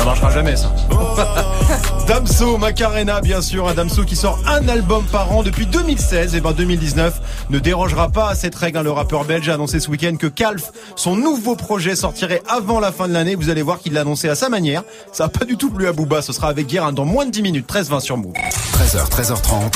[0.06, 0.72] Marchera jamais ça.
[2.08, 6.42] Damso, Macarena bien sûr, un Damso qui sort un album par an depuis 2016 et
[6.42, 8.78] ben 2019 ne dérogera pas à cette règle.
[8.78, 8.84] hein.
[8.84, 12.92] Le rappeur belge a annoncé ce week-end que Calf, son nouveau projet sortirait avant la
[12.92, 13.36] fin de l'année.
[13.36, 14.84] Vous allez voir qu'il l'a annoncé à sa manière.
[15.12, 16.22] Ça a pas du tout plu à Booba.
[16.22, 17.68] Ce sera avec Guérin dans moins de 10 minutes.
[17.72, 18.34] 13-20 sur Move.
[18.34, 19.72] 13h, 13h30.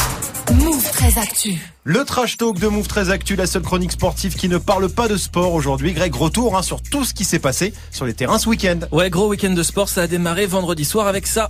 [0.53, 1.57] Move très actu.
[1.83, 5.07] Le trash talk de Move très actu, la seule chronique sportive qui ne parle pas
[5.07, 5.93] de sport aujourd'hui.
[5.93, 8.79] Greg, retour hein, sur tout ce qui s'est passé sur les terrains ce week-end.
[8.91, 11.47] Ouais, gros week-end de sport, ça a démarré vendredi soir avec ça.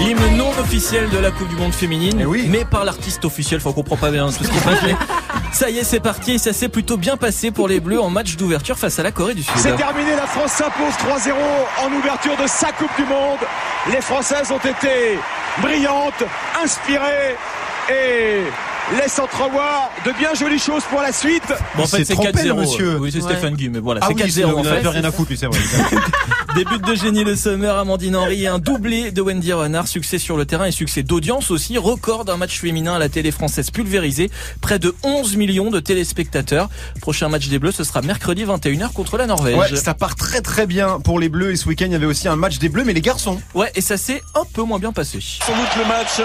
[0.00, 3.70] L'hymne non officiel de la Coupe du Monde féminine, Eh mais par l'artiste officiel, faut
[3.72, 4.80] qu'on comprend pas bien tout ce qui se passe.
[4.82, 4.94] mais
[5.54, 8.10] Ça y est, c'est parti et ça s'est plutôt bien passé pour les Bleus en
[8.10, 9.52] match d'ouverture face à la Corée du Sud.
[9.56, 11.32] C'est terminé, la France s'impose 3-0
[11.84, 13.38] en ouverture de sa Coupe du Monde.
[13.92, 15.16] Les Françaises ont été
[15.62, 16.24] brillantes,
[16.60, 17.36] inspirées
[17.88, 18.42] et
[19.00, 21.42] laissent entrevoir de bien jolies choses pour la suite.
[21.76, 22.46] Bon, en fait, c'est trompé, 4-0.
[22.48, 22.98] le monsieur.
[22.98, 23.32] Oui, c'est Ouais.
[23.32, 24.88] Stéphane Guy, mais voilà, Ah c'est oui, 4-0 en il fait.
[24.88, 25.58] rien à foutre, lui, c'est vrai.
[26.54, 29.88] Des buts de génie le Summer, Amandine Henry et un doublé de Wendy Renard.
[29.88, 31.78] Succès sur le terrain et succès d'audience aussi.
[31.78, 34.30] Record d'un match féminin à la télé française pulvérisé.
[34.60, 36.68] Près de 11 millions de téléspectateurs.
[37.00, 39.56] Prochain match des Bleus, ce sera mercredi 21h contre la Norvège.
[39.56, 42.06] Ouais, ça part très très bien pour les Bleus et ce week-end il y avait
[42.06, 43.40] aussi un match des Bleus mais les garçons.
[43.54, 45.18] Ouais, et ça s'est un peu moins bien passé.
[45.20, 46.20] Sans doute le match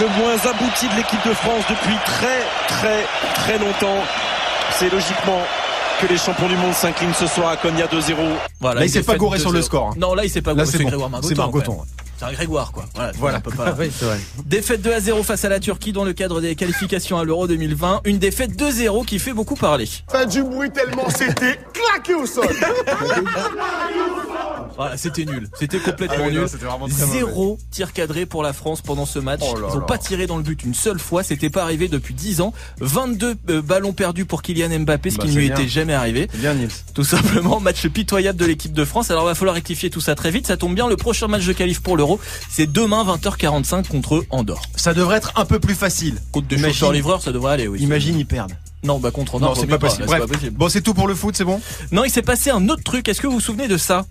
[0.00, 3.04] le moins abouti de l'équipe de France depuis très très
[3.34, 4.02] très longtemps.
[4.72, 5.40] C'est logiquement
[6.00, 8.14] que les champions du monde s'inclinent ce soir à Cognac 2-0.
[8.60, 9.62] Voilà, Là, il s'est pas gouré sur le 2-0.
[9.64, 9.94] score, hein.
[9.96, 10.76] Non, là, il s'est pas Là, gouré.
[10.78, 10.84] c'est.
[10.84, 11.82] Grégoire Margoton.
[12.16, 12.84] C'est un Grégoire, quoi.
[12.94, 13.12] Voilà.
[13.18, 13.38] Voilà.
[13.38, 14.18] on peut pas- Oui, c'est vrai.
[14.44, 17.46] Défaite 2 à 0 face à la Turquie dans le cadre des qualifications à l'Euro
[17.46, 18.00] 2020.
[18.04, 19.88] Une défaite 2-0 qui fait beaucoup parler.
[20.10, 22.48] Pas du bruit tellement c'était claqué au sol.
[24.76, 25.48] Voilà, c'était nul.
[25.58, 26.46] C'était complètement Ah oui, nul.
[26.90, 29.40] Zéro tir cadré pour la France pendant ce match.
[29.42, 29.86] Oh là Ils ont là.
[29.86, 31.22] pas tiré dans le but une seule fois.
[31.22, 32.52] C'était pas arrivé depuis 10 ans.
[32.80, 35.56] 22 euh, ballons perdus pour Kylian Mbappé, ce Bah, qui ne lui bien.
[35.56, 36.28] était jamais arrivé.
[36.34, 36.70] Bien Nils.
[36.94, 39.10] Tout simplement, match pitoyable de l'équipe de France.
[39.10, 40.46] Alors, il va falloir rectifier tout ça très vite.
[40.46, 40.88] Ça tombe bien.
[40.88, 42.18] Le prochain match de qualif pour l'Euro,
[42.50, 44.62] c'est demain 20h45 contre Andorre.
[44.76, 46.20] Ça devrait être un peu plus facile.
[46.32, 47.80] Contre des Imagine- livreurs, ça devrait aller, oui.
[47.80, 48.52] Imagine ils perdent.
[48.82, 49.96] Non, bah contre Andorre, Non, c'est pas Bref.
[50.06, 50.56] pas possible.
[50.58, 51.58] Bon, c'est tout pour le foot, c'est bon?
[51.90, 53.08] Non, il s'est passé un autre truc.
[53.08, 54.04] Est-ce que vous vous souvenez de ça?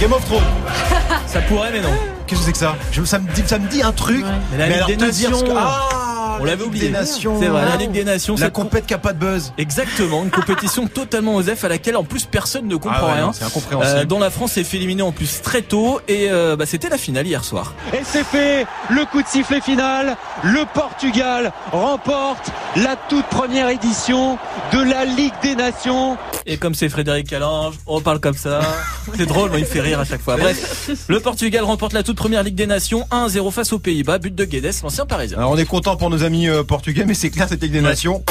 [0.00, 0.42] Game of Thrones.
[1.26, 1.88] Ça pourrait, mais non.
[2.26, 2.76] Qu'est-ce que c'est que ça?
[2.92, 4.24] Je- ça, me dit, ça me dit un truc.
[4.52, 5.46] Mais la Ligue alors des te dire Nations.
[5.46, 6.86] ce que- Ah, On la l'avait Ligue oublié.
[6.88, 7.40] des Nations.
[7.40, 8.34] C'est vrai, la Ligue des Nations.
[8.38, 9.52] La compète qui a pas de buzz.
[9.58, 13.32] Exactement, une compétition totalement osef à laquelle en plus personne ne comprend Ah ouais, rien.
[13.32, 13.98] c'est incompréhensible.
[14.00, 16.90] Euh, dont la France s'est fait éliminer en plus très tôt et euh, bah, c'était
[16.90, 17.72] la finale hier soir.
[17.94, 20.16] Et c'est fait, le coup de sifflet final.
[20.44, 22.50] Le Portugal remporte
[22.84, 24.38] la toute première édition
[24.72, 26.16] de la Ligue des Nations.
[26.46, 28.60] Et comme c'est Frédéric Calange, on parle comme ça.
[29.16, 30.36] C'est drôle, moi il me fait rire à chaque fois.
[30.36, 34.34] Bref, le Portugal remporte la toute première Ligue des Nations 1-0 face aux Pays-Bas, but
[34.34, 35.38] de Guedes, l'ancien parisien.
[35.38, 37.80] Alors on est content pour nos amis euh, portugais, mais c'est clair, cette Ligue des
[37.80, 38.22] Nations,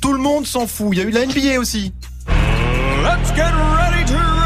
[0.00, 0.88] tout le monde s'en fout.
[0.92, 1.92] Il y a eu de la NBA aussi.
[2.28, 4.37] Let's get ready to.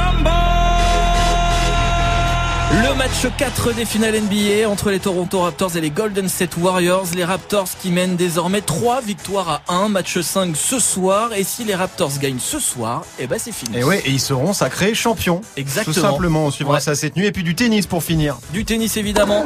[2.72, 7.06] Le match 4 des finales NBA entre les Toronto Raptors et les Golden State Warriors.
[7.14, 9.88] Les Raptors qui mènent désormais 3 victoires à 1.
[9.88, 11.32] Match 5 ce soir.
[11.34, 13.76] Et si les Raptors gagnent ce soir, eh ben c'est fini.
[13.78, 15.42] Et ouais, et ils seront sacrés champions.
[15.56, 15.94] Exactement.
[15.94, 16.80] Tout simplement, on suivra Ouais.
[16.80, 17.26] ça cette nuit.
[17.26, 18.38] Et puis du tennis pour finir.
[18.52, 19.44] Du tennis évidemment.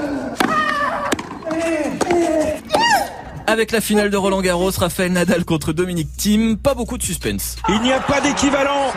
[3.48, 7.56] Avec la finale de Roland Garros, Raphaël Nadal contre Dominique Thiem, pas beaucoup de suspense.
[7.68, 8.92] Il n'y a pas d'équivalent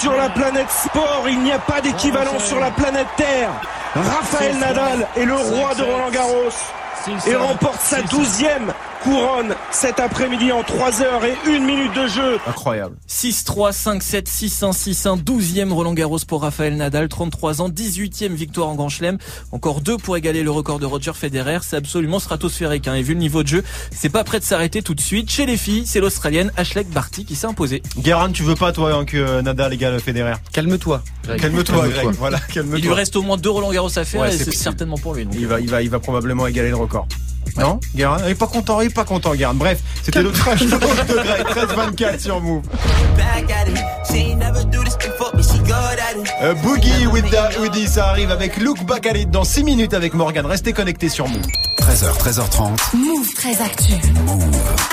[0.00, 3.50] sur la planète sport, il n'y a pas d'équivalent sur la planète Terre.
[3.94, 6.52] Raphaël Nadal est le roi de Roland Garros
[7.26, 12.38] et remporte sa douzième couronne cet après-midi en 3 heures et 1 minute de jeu.
[12.46, 12.96] Incroyable.
[13.08, 18.74] 6-3, 5-7, 6-1, 6-1, 12e Roland Garros pour Raphaël Nadal, 33 ans, 18e victoire en
[18.74, 19.18] Grand Chelem.
[19.52, 21.58] Encore deux pour égaler le record de Roger Federer.
[21.62, 22.88] C'est absolument stratosphérique.
[22.88, 22.94] Hein.
[22.94, 25.30] Et vu le niveau de jeu, c'est pas prêt de s'arrêter tout de suite.
[25.30, 27.82] Chez les filles, c'est l'Australienne Ashley Barty qui s'est imposée.
[27.98, 30.34] Guérin, tu veux pas toi hein, que Nadal égale Federer?
[30.52, 31.02] Calme-toi.
[31.38, 31.88] Calme-toi.
[31.88, 32.08] Greg.
[32.18, 32.78] Voilà, calme-toi.
[32.78, 35.14] Il lui reste au moins deux Roland Garros à faire Ouais, et c'est certainement pour
[35.14, 35.24] lui.
[35.24, 35.34] donc.
[35.36, 37.06] Il va, il va, il va probablement égaler le record.
[37.58, 39.54] Non Guérin Il est pas content, il est pas content, Guérin.
[39.54, 42.62] Bref, c'était le trash de Greg, 13-24 sur Move.
[46.42, 49.64] Euh, Boogie with, the, with this, ça arrive avec Look Back at It dans 6
[49.64, 50.46] minutes avec Morgan.
[50.46, 51.42] Restez connectés sur Move.
[51.88, 52.96] 13h, 13h30.
[52.98, 53.94] Move très actu.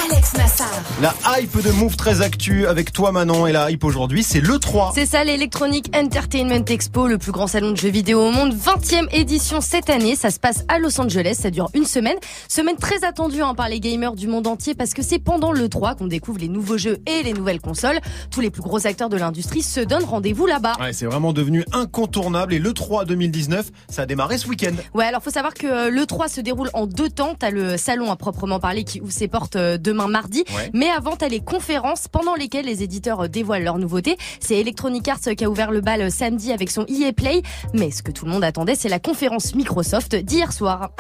[0.10, 0.70] Alex Nassar.
[1.02, 4.58] La hype de Move très actu avec toi Manon et la hype aujourd'hui, c'est le
[4.60, 4.94] 3.
[4.96, 9.14] C'est ça l'Electronic Entertainment Expo, le plus grand salon de jeux vidéo au monde, 20e
[9.14, 10.16] édition cette année.
[10.16, 12.16] Ça se passe à Los Angeles, ça dure une semaine.
[12.48, 15.68] Semaine très attendue hein, par les gamers du monde entier parce que c'est pendant le
[15.68, 18.00] 3 qu'on découvre les nouveaux jeux et les nouvelles consoles.
[18.32, 20.74] Tous les plus gros acteurs de l'industrie se donnent rendez-vous là-bas.
[20.80, 24.76] Ouais, c'est vraiment devenu incontournable et le 3 2019, ça a démarré ce week-end.
[24.94, 27.36] Ouais, alors faut savoir que euh, le 3 se déroule en en deux temps.
[27.38, 30.44] T'as le salon à proprement parler qui ouvre ses portes euh, demain mardi.
[30.56, 30.70] Ouais.
[30.74, 34.18] Mais avant, t'as les conférences pendant lesquelles les éditeurs euh, dévoilent leurs nouveautés.
[34.40, 37.42] C'est Electronic Arts qui a ouvert le bal euh, samedi avec son EA Play.
[37.74, 40.92] Mais ce que tout le monde attendait, c'est la conférence Microsoft d'hier soir.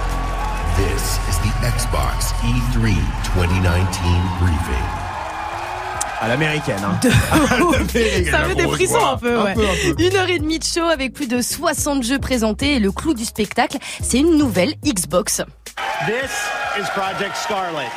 [0.76, 2.95] This is the Xbox E3
[3.36, 3.71] 2019
[4.41, 5.06] briefing.
[6.21, 7.00] À l'américaine, hein.
[8.32, 9.52] Ça met des frissons un peu, ouais.
[9.52, 10.04] Un peu, un peu.
[10.04, 13.13] Une heure et demie de show avec plus de 60 jeux présentés et le clou
[13.13, 15.43] du spectacle, c'est une nouvelle Xbox.
[16.03, 16.29] This
[16.77, 17.89] is Project Scarlet,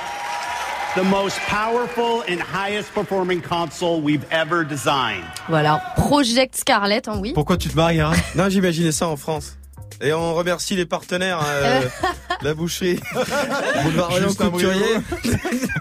[0.94, 5.24] the most powerful and highest performing console we've ever designed.
[5.48, 7.32] Voilà, Project Scarlet, hein, oui.
[7.34, 9.58] Pourquoi tu te maries, hein Non, j'imaginais ça en France.
[10.00, 11.82] Et on remercie les partenaires, euh,
[12.42, 13.00] la boucherie,
[13.82, 14.96] Boulevard Rayon Couturier.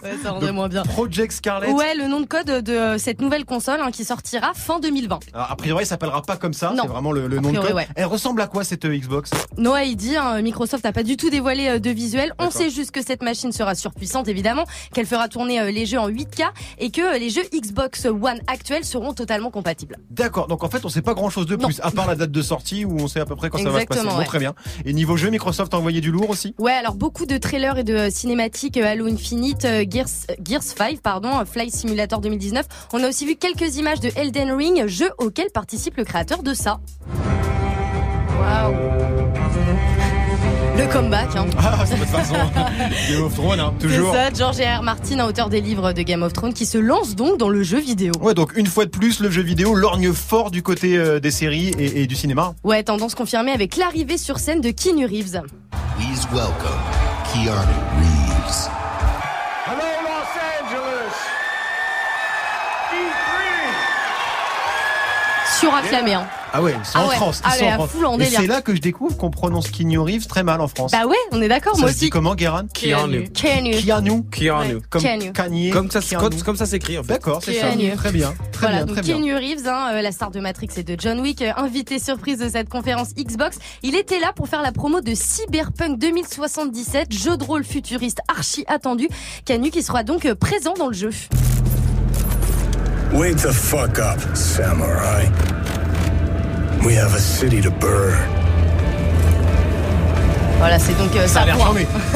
[0.03, 0.83] Ouais, ça rendrait moins bien.
[0.83, 1.71] Project Scarlet.
[1.71, 5.19] Ouais, le nom de code de cette nouvelle console hein, qui sortira fin 2020.
[5.33, 6.71] Alors, a priori, ça s'appellera pas comme ça.
[6.71, 6.83] Non.
[6.83, 7.73] C'est vraiment le, nom de code.
[7.73, 7.87] ouais.
[7.95, 9.31] Elle ressemble à quoi cette euh, Xbox?
[9.57, 12.33] Noah il dit, hein, Microsoft n'a pas du tout dévoilé euh, de visuel.
[12.39, 15.99] On sait juste que cette machine sera surpuissante, évidemment, qu'elle fera tourner euh, les jeux
[15.99, 16.43] en 8K
[16.79, 19.97] et que euh, les jeux Xbox One actuels seront totalement compatibles.
[20.09, 20.47] D'accord.
[20.47, 22.41] Donc en fait, on sait pas grand chose de plus, à part la date de
[22.41, 24.15] sortie où on sait à peu près quand ça va se Exactement, passer.
[24.15, 24.25] Bon, ouais.
[24.25, 24.53] très bien.
[24.85, 26.55] Et niveau jeu, Microsoft a envoyé du lourd aussi?
[26.57, 30.07] Ouais, alors beaucoup de trailers et de euh, cinématiques euh, Halo Infinite, euh, Gears,
[30.43, 32.65] Gears 5, pardon, Flight Simulator 2019.
[32.93, 36.53] On a aussi vu quelques images de Elden Ring, jeu auquel participe le créateur de
[36.53, 36.79] ça.
[40.87, 41.45] Le comeback, hein.
[41.59, 42.33] Ah, c'est votre façon.
[43.09, 44.13] Game of Thrones, hein, toujours.
[44.13, 44.79] C'est ça, George R.
[44.79, 44.83] R.
[44.83, 47.79] Martin, auteur des livres de Game of Thrones, qui se lance donc dans le jeu
[47.79, 48.13] vidéo.
[48.21, 51.31] Ouais, donc une fois de plus, le jeu vidéo lorgne fort du côté euh, des
[51.31, 52.53] séries et, et du cinéma.
[52.63, 55.41] Ouais, tendance confirmée avec l'arrivée sur scène de Keanu Reeves.
[55.97, 56.79] Please welcome
[57.33, 58.69] Keanu Reeves.
[59.65, 61.15] Hello, Los Angeles.
[65.59, 66.27] Suracclamé, hein.
[66.53, 67.15] Ah ouais, c'est Ah en ouais.
[67.15, 67.41] France.
[67.43, 68.21] Ah ils sont ouais, en France.
[68.21, 70.91] et c'est là que je découvre qu'on prononce Keanu Reeves très mal en France.
[70.91, 72.09] Bah ouais, on est d'accord, moi se dit aussi.
[72.09, 73.29] comment, Guérin Keanu.
[73.29, 73.71] Keanu.
[73.81, 74.23] Keanu.
[74.31, 74.81] Keanu.
[74.89, 75.33] Comme Keanu.
[75.33, 75.69] Kanye.
[75.71, 75.99] Comme ça,
[76.45, 77.13] comme, s'écrit en fait.
[77.13, 77.69] D'accord, c'est ça.
[77.69, 77.95] Keanu.
[77.95, 78.33] Très bien.
[78.51, 79.15] Très voilà, bien, donc très bien.
[79.15, 82.39] Keanu Reeves, hein, euh, la star de Matrix et de John Wick, euh, invité surprise
[82.39, 83.57] de cette conférence Xbox.
[83.83, 88.63] Il était là pour faire la promo de Cyberpunk 2077, jeu de rôle futuriste archi
[88.67, 89.09] attendu.
[89.45, 91.09] Keanu qui sera donc euh, présent dans le jeu.
[93.13, 95.29] Wake the fuck up, samurai.
[96.87, 98.36] We have a city to burn.
[100.59, 101.57] Voilà, c'est donc euh, Ça a l'air.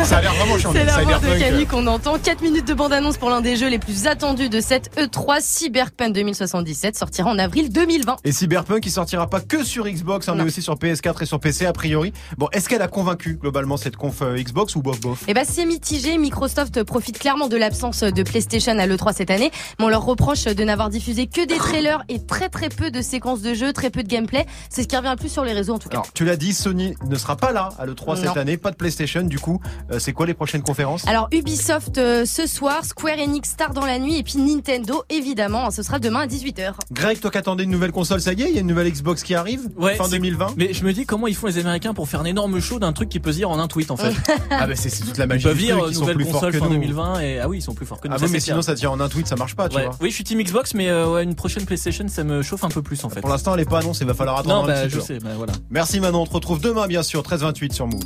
[0.03, 0.79] Ça a l'air vraiment charmé.
[0.79, 1.39] C'est la voix de.
[1.39, 2.17] Canu qu'on entend.
[2.17, 6.13] 4 minutes de bande-annonce pour l'un des jeux les plus attendus de cette E3 Cyberpunk
[6.13, 8.17] 2077 sortira en avril 2020.
[8.23, 11.39] Et Cyberpunk, il sortira pas que sur Xbox, hein, mais aussi sur PS4 et sur
[11.39, 12.13] PC a priori.
[12.39, 15.23] Bon, est-ce qu'elle a convaincu globalement cette conf euh, Xbox ou bof bof?
[15.27, 16.17] Eh ben c'est mitigé.
[16.17, 20.45] Microsoft profite clairement de l'absence de PlayStation à l'E3 cette année, mais on leur reproche
[20.45, 23.91] de n'avoir diffusé que des trailers et très très peu de séquences de jeu, très
[23.91, 24.47] peu de gameplay.
[24.69, 25.97] C'est ce qui revient le plus sur les réseaux en tout cas.
[25.97, 28.41] Alors, tu l'as dit, Sony ne sera pas là à l'E3 cette Non.
[28.41, 29.21] année, pas de PlayStation.
[29.23, 29.59] Du coup,
[29.91, 31.07] euh, c'est quoi les prochaines conférences?
[31.07, 35.71] Alors Ubisoft euh, ce soir, Square Enix tard dans la nuit et puis Nintendo évidemment,
[35.71, 36.73] ce sera demain à 18h.
[36.91, 38.91] Greg, toi qui attendais une nouvelle console, ça y est, il y a une nouvelle
[38.91, 40.53] Xbox qui arrive Ouais, fin c'est- 2020.
[40.57, 42.93] Mais je me dis comment ils font les Américains pour faire un énorme show d'un
[42.93, 44.11] truc qui peut se dire en un tweet en fait?
[44.51, 46.53] Ah bah c'est toute la Ils magie peuvent du dire truc, ils sont nouvelle console
[46.53, 46.71] fin nous.
[46.73, 48.13] 2020 et ah oui ils sont plus forts que nous.
[48.15, 49.85] Ah ça, oui, mais sinon ça tient en un tweet, ça marche pas, tu Ouais.
[49.85, 49.95] vois.
[50.01, 52.69] Oui, je suis Team Xbox, mais euh, ouais, une prochaine PlayStation, ça me chauffe un
[52.69, 53.21] peu plus en fait.
[53.21, 54.97] Pour l'instant, elle est pas annoncée, il va falloir attendre Non, un bah, petit je
[54.99, 55.01] peu.
[55.05, 55.53] sais, bah, voilà.
[55.69, 58.01] Merci Manon, on te retrouve demain bien sûr, 13h28 sur Move.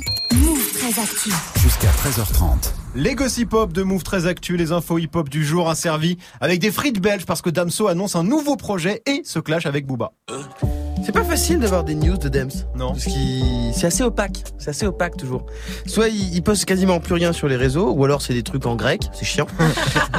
[0.86, 1.30] Move très actu.
[1.60, 2.72] Jusqu'à 13h30.
[2.94, 6.60] Les gossip hop de Move très actu, les infos hip hop du jour asservis avec
[6.60, 10.12] des frites belges parce que Damso annonce un nouveau projet et se clash avec Booba.
[11.04, 12.50] C'est pas facile d'avoir des news de Dems.
[12.74, 12.92] Non.
[12.92, 14.42] Parce qu'il, c'est assez opaque.
[14.58, 15.46] C'est assez opaque toujours.
[15.86, 18.66] Soit il, il poste quasiment plus rien sur les réseaux, ou alors c'est des trucs
[18.66, 19.02] en grec.
[19.12, 19.46] C'est chiant.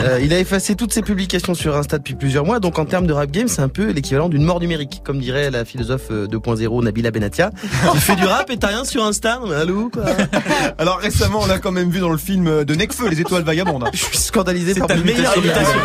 [0.04, 2.60] Euh, il a effacé toutes ses publications sur Insta depuis plusieurs mois.
[2.60, 5.50] Donc en termes de rap game, c'est un peu l'équivalent d'une mort numérique, comme dirait
[5.50, 7.50] la philosophe euh, 2.0 Nabila Benatia.
[7.94, 9.40] tu fais du rap et t'as rien sur Insta.
[9.48, 10.04] Mais Allô quoi.
[10.78, 13.90] Alors récemment, on l'a quand même vu dans le film de Necfeu, Les Étoiles Vagabondes.
[13.92, 15.80] Je suis scandalisé par ta meilleure imitation.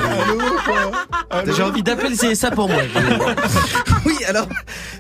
[1.57, 2.83] J'ai envie d'appeler le CSA pour moi.
[4.07, 4.47] oui, alors,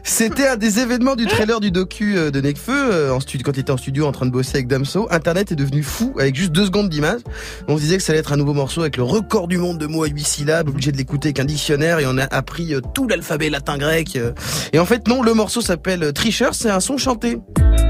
[0.02, 3.57] c'était un des événements du trailer du docu euh, de Necfeu, euh, en studio, quand
[3.57, 5.07] il était en studio en train de bosser avec Damso.
[5.11, 7.20] Internet est devenu fou avec juste deux secondes d'image.
[7.68, 9.78] On se disait que ça allait être un nouveau morceau avec le record du monde
[9.78, 12.74] de mots à huit syllabes, obligé de l'écouter avec un dictionnaire et on a appris
[12.74, 14.16] euh, tout l'alphabet latin-grec.
[14.16, 14.33] euh.
[14.72, 17.38] Et en fait, non, le morceau s'appelle Tricheur, c'est un son chanté.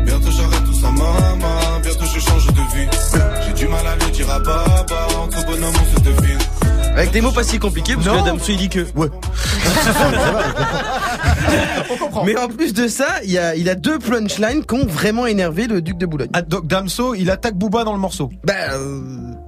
[0.04, 1.80] Bientôt j'arrête tout ça, maman.
[1.82, 2.88] Bientôt je change de vie.
[3.46, 5.06] J'ai du mal à le dire à papa.
[5.22, 6.38] Entre bonhomme, on se devine.
[6.94, 8.12] Avec des mots pas si compliqués, parce Non.
[8.12, 8.80] que là, Damso il dit que...
[8.94, 9.08] Ouais.
[12.24, 15.26] Mais en plus de ça, il y a, il a deux punchlines qui ont vraiment
[15.26, 16.30] énervé le duc de Boulogne.
[16.32, 18.30] Ah, donc Damso, il attaque Booba dans le morceau.
[18.44, 19.00] Bah, euh,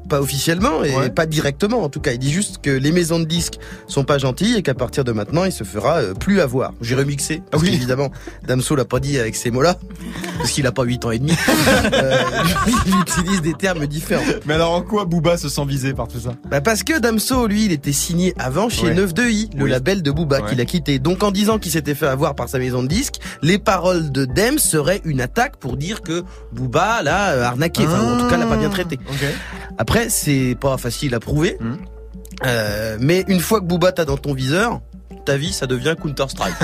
[0.09, 1.11] pas officiellement et Ouais.
[1.11, 2.13] pas directement en tout cas.
[2.13, 5.13] Il dit juste que les maisons de disques sont pas gentilles et qu'à partir de
[5.13, 6.73] maintenant, il se fera euh, plus avoir.
[6.81, 7.71] J'ai remixé parce Oui.
[7.71, 8.11] qu'évidemment,
[8.47, 9.77] Damso l'a pas dit avec ces mots-là
[10.39, 11.33] parce qu'il a pas 8 ans et demi.
[11.93, 12.17] Euh,
[12.87, 14.23] il utilise des termes différents.
[14.47, 16.31] Mais alors en quoi Booba se sent visé par tout ça?
[16.51, 18.95] Bah parce que Damso, lui, il était signé avant chez Ouais.
[18.95, 19.71] 9-2i, le Oui.
[19.71, 20.49] label de Booba Ouais.
[20.51, 20.99] qu'il a quitté.
[20.99, 24.25] Donc en disant qu'il s'était fait avoir par sa maison de disques, les paroles de
[24.25, 27.85] Dem seraient une attaque pour dire que Booba l'a euh, arnaqué.
[27.87, 28.99] Enfin, en tout cas, l'a pas bien traité.
[29.79, 31.57] Après, c'est pas facile à prouver.
[31.61, 31.79] Mhm.
[32.45, 34.81] Euh, mais une fois que Booba t'a dans ton viseur,
[35.25, 36.55] ta vie, ça devient Counter-Strike.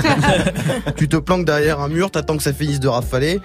[0.97, 3.39] tu te planques derrière un mur, t'attends que ça finisse de rafaler.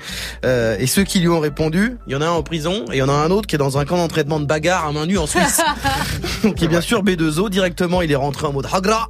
[0.44, 2.96] Euh, et ceux qui lui ont répondu, il y en a un en prison et
[2.96, 4.92] il y en a un autre qui est dans un camp d'entraînement de bagarre à
[4.92, 5.62] main nue en Suisse.
[6.56, 7.48] qui est bien sûr B2O.
[7.48, 9.08] Directement, il est rentré en mode Hagra.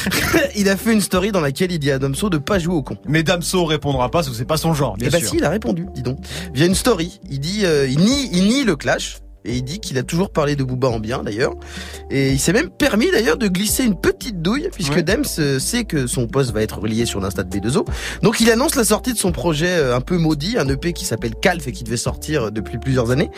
[0.56, 2.82] il a fait une story dans laquelle il dit à Damso de pas jouer au
[2.82, 2.98] con.
[3.06, 5.30] Mais Damso répondra pas parce que c'est pas son genre, bien Et bah sûr.
[5.30, 6.18] si, il a répondu, dis donc.
[6.52, 9.18] Via une story, il dit, euh, il nie, il nie le clash.
[9.46, 11.54] Et il dit qu'il a toujours parlé de Booba en bien d'ailleurs.
[12.10, 15.02] Et il s'est même permis d'ailleurs de glisser une petite douille puisque Ouais.
[15.02, 17.84] Dems euh, sait que son poste va être relié sur l'Insta de B2O.
[18.22, 21.04] Donc il annonce la sortie de son projet euh, un peu maudit, un EP qui
[21.04, 23.30] s'appelle Calf et qui devait sortir euh, depuis plusieurs années,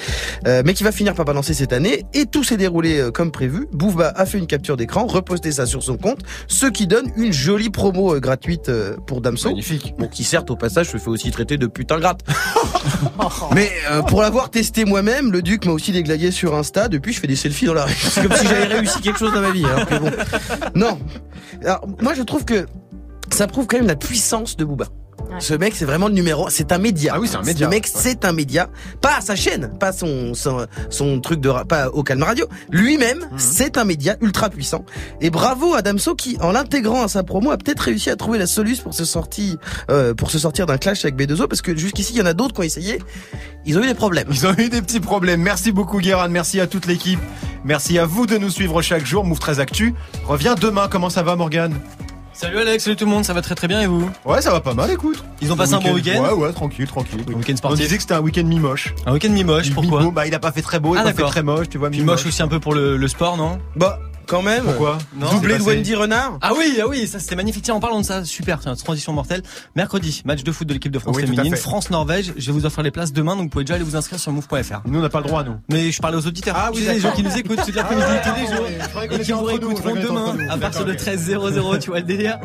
[0.47, 2.05] euh, mais qui va finir par balancer cette année.
[2.15, 3.67] Et tout s'est déroulé comme prévu.
[3.73, 7.33] Booba a fait une capture d'écran, reposté ça sur son compte, ce qui donne une
[7.33, 8.71] jolie promo gratuite
[9.07, 9.49] pour Damso.
[9.49, 9.95] Magnifique.
[9.99, 12.21] Bon, qui certes au passage se fait aussi traiter de putain gratte.
[13.55, 16.89] Mais euh, pour l'avoir testé moi-même, le Duc m'a aussi déglagué sur Insta.
[16.89, 17.95] Depuis, je fais des selfies dans la rue.
[17.99, 19.65] C'est comme si j'avais réussi quelque chose dans ma vie.
[19.65, 20.11] Alors que bon.
[20.75, 20.99] Non.
[21.63, 22.67] Alors, moi, je trouve que
[23.33, 24.87] ça prouve quand même la puissance de Booba.
[25.39, 26.49] Ce mec, c'est vraiment le numéro.
[26.51, 27.13] C'est un média.
[27.15, 27.67] Ah oui, c'est un média.
[27.67, 28.69] Ce mec, c'est un média.
[29.01, 32.47] Pas à sa chaîne, pas son son, son truc de pas au Calme Radio.
[32.71, 33.39] Lui-même, Mhm.
[33.39, 34.85] c'est un média ultra puissant.
[35.21, 38.39] Et bravo à Damso qui, en l'intégrant à sa promo, a peut-être réussi à trouver
[38.39, 39.57] la soluce pour se sortir
[39.91, 42.35] euh, pour se sortir d'un clash avec B2O parce que jusqu'ici, il y en a
[42.35, 43.01] d'autres qui ont essayé.
[43.67, 44.29] Ils ont eu des problèmes.
[44.31, 45.41] Ils ont eu des petits problèmes.
[45.43, 47.21] Merci beaucoup Guérin, merci à toute l'équipe.
[47.65, 49.25] Merci à vous de nous suivre chaque jour.
[49.25, 49.95] Move 13 Actu
[50.27, 50.89] revient demain.
[50.91, 51.75] Comment ça va Morgane?
[52.41, 54.53] Salut Alex, salut tout le monde, ça va très très bien et vous Ouais, ça
[54.53, 55.25] va pas mal, écoute.
[55.43, 57.19] Ils ont passé un bon week-end Ouais, ouais, tranquille, tranquille.
[57.29, 58.95] Un week-end On sportif disait que c'était un week-end mi-moche.
[59.07, 61.13] Un week-end mi-moche, pourquoi Bah, il a pas fait très beau, il Ah, a pas
[61.15, 61.91] fait très moche, tu vois.
[61.91, 63.59] Puis moche aussi un peu pour le, le sport, non?
[63.75, 64.65] Bah, quand même.
[64.65, 65.65] Pourquoi Non, Doublé c'est de.
[65.65, 66.39] Wendy Renard.
[66.43, 67.65] Ah oui, ah oui, ça c'était magnifique.
[67.65, 69.43] Tiens, en parlant de ça, super, tiens, transition mortelle.
[69.75, 71.57] Mercredi, match de foot de l'équipe de France Oui, féminine.
[71.57, 72.35] France-Norvège.
[72.37, 74.31] Je vais vous offrir les places demain, donc vous pouvez déjà aller vous inscrire sur
[74.31, 74.83] move.fr.
[74.87, 75.57] Nous, on n'a pas le droit, nous.
[75.71, 76.55] Mais je parle aux auditeurs.
[76.57, 78.67] Ah oui, Tu sais, les gens qui nous écoutent toute l'après-midi, tous les jours,
[79.11, 81.21] et qui vous réécouteront demain à partir de D'accord, 13
[81.55, 82.39] 00, tu vois le délire.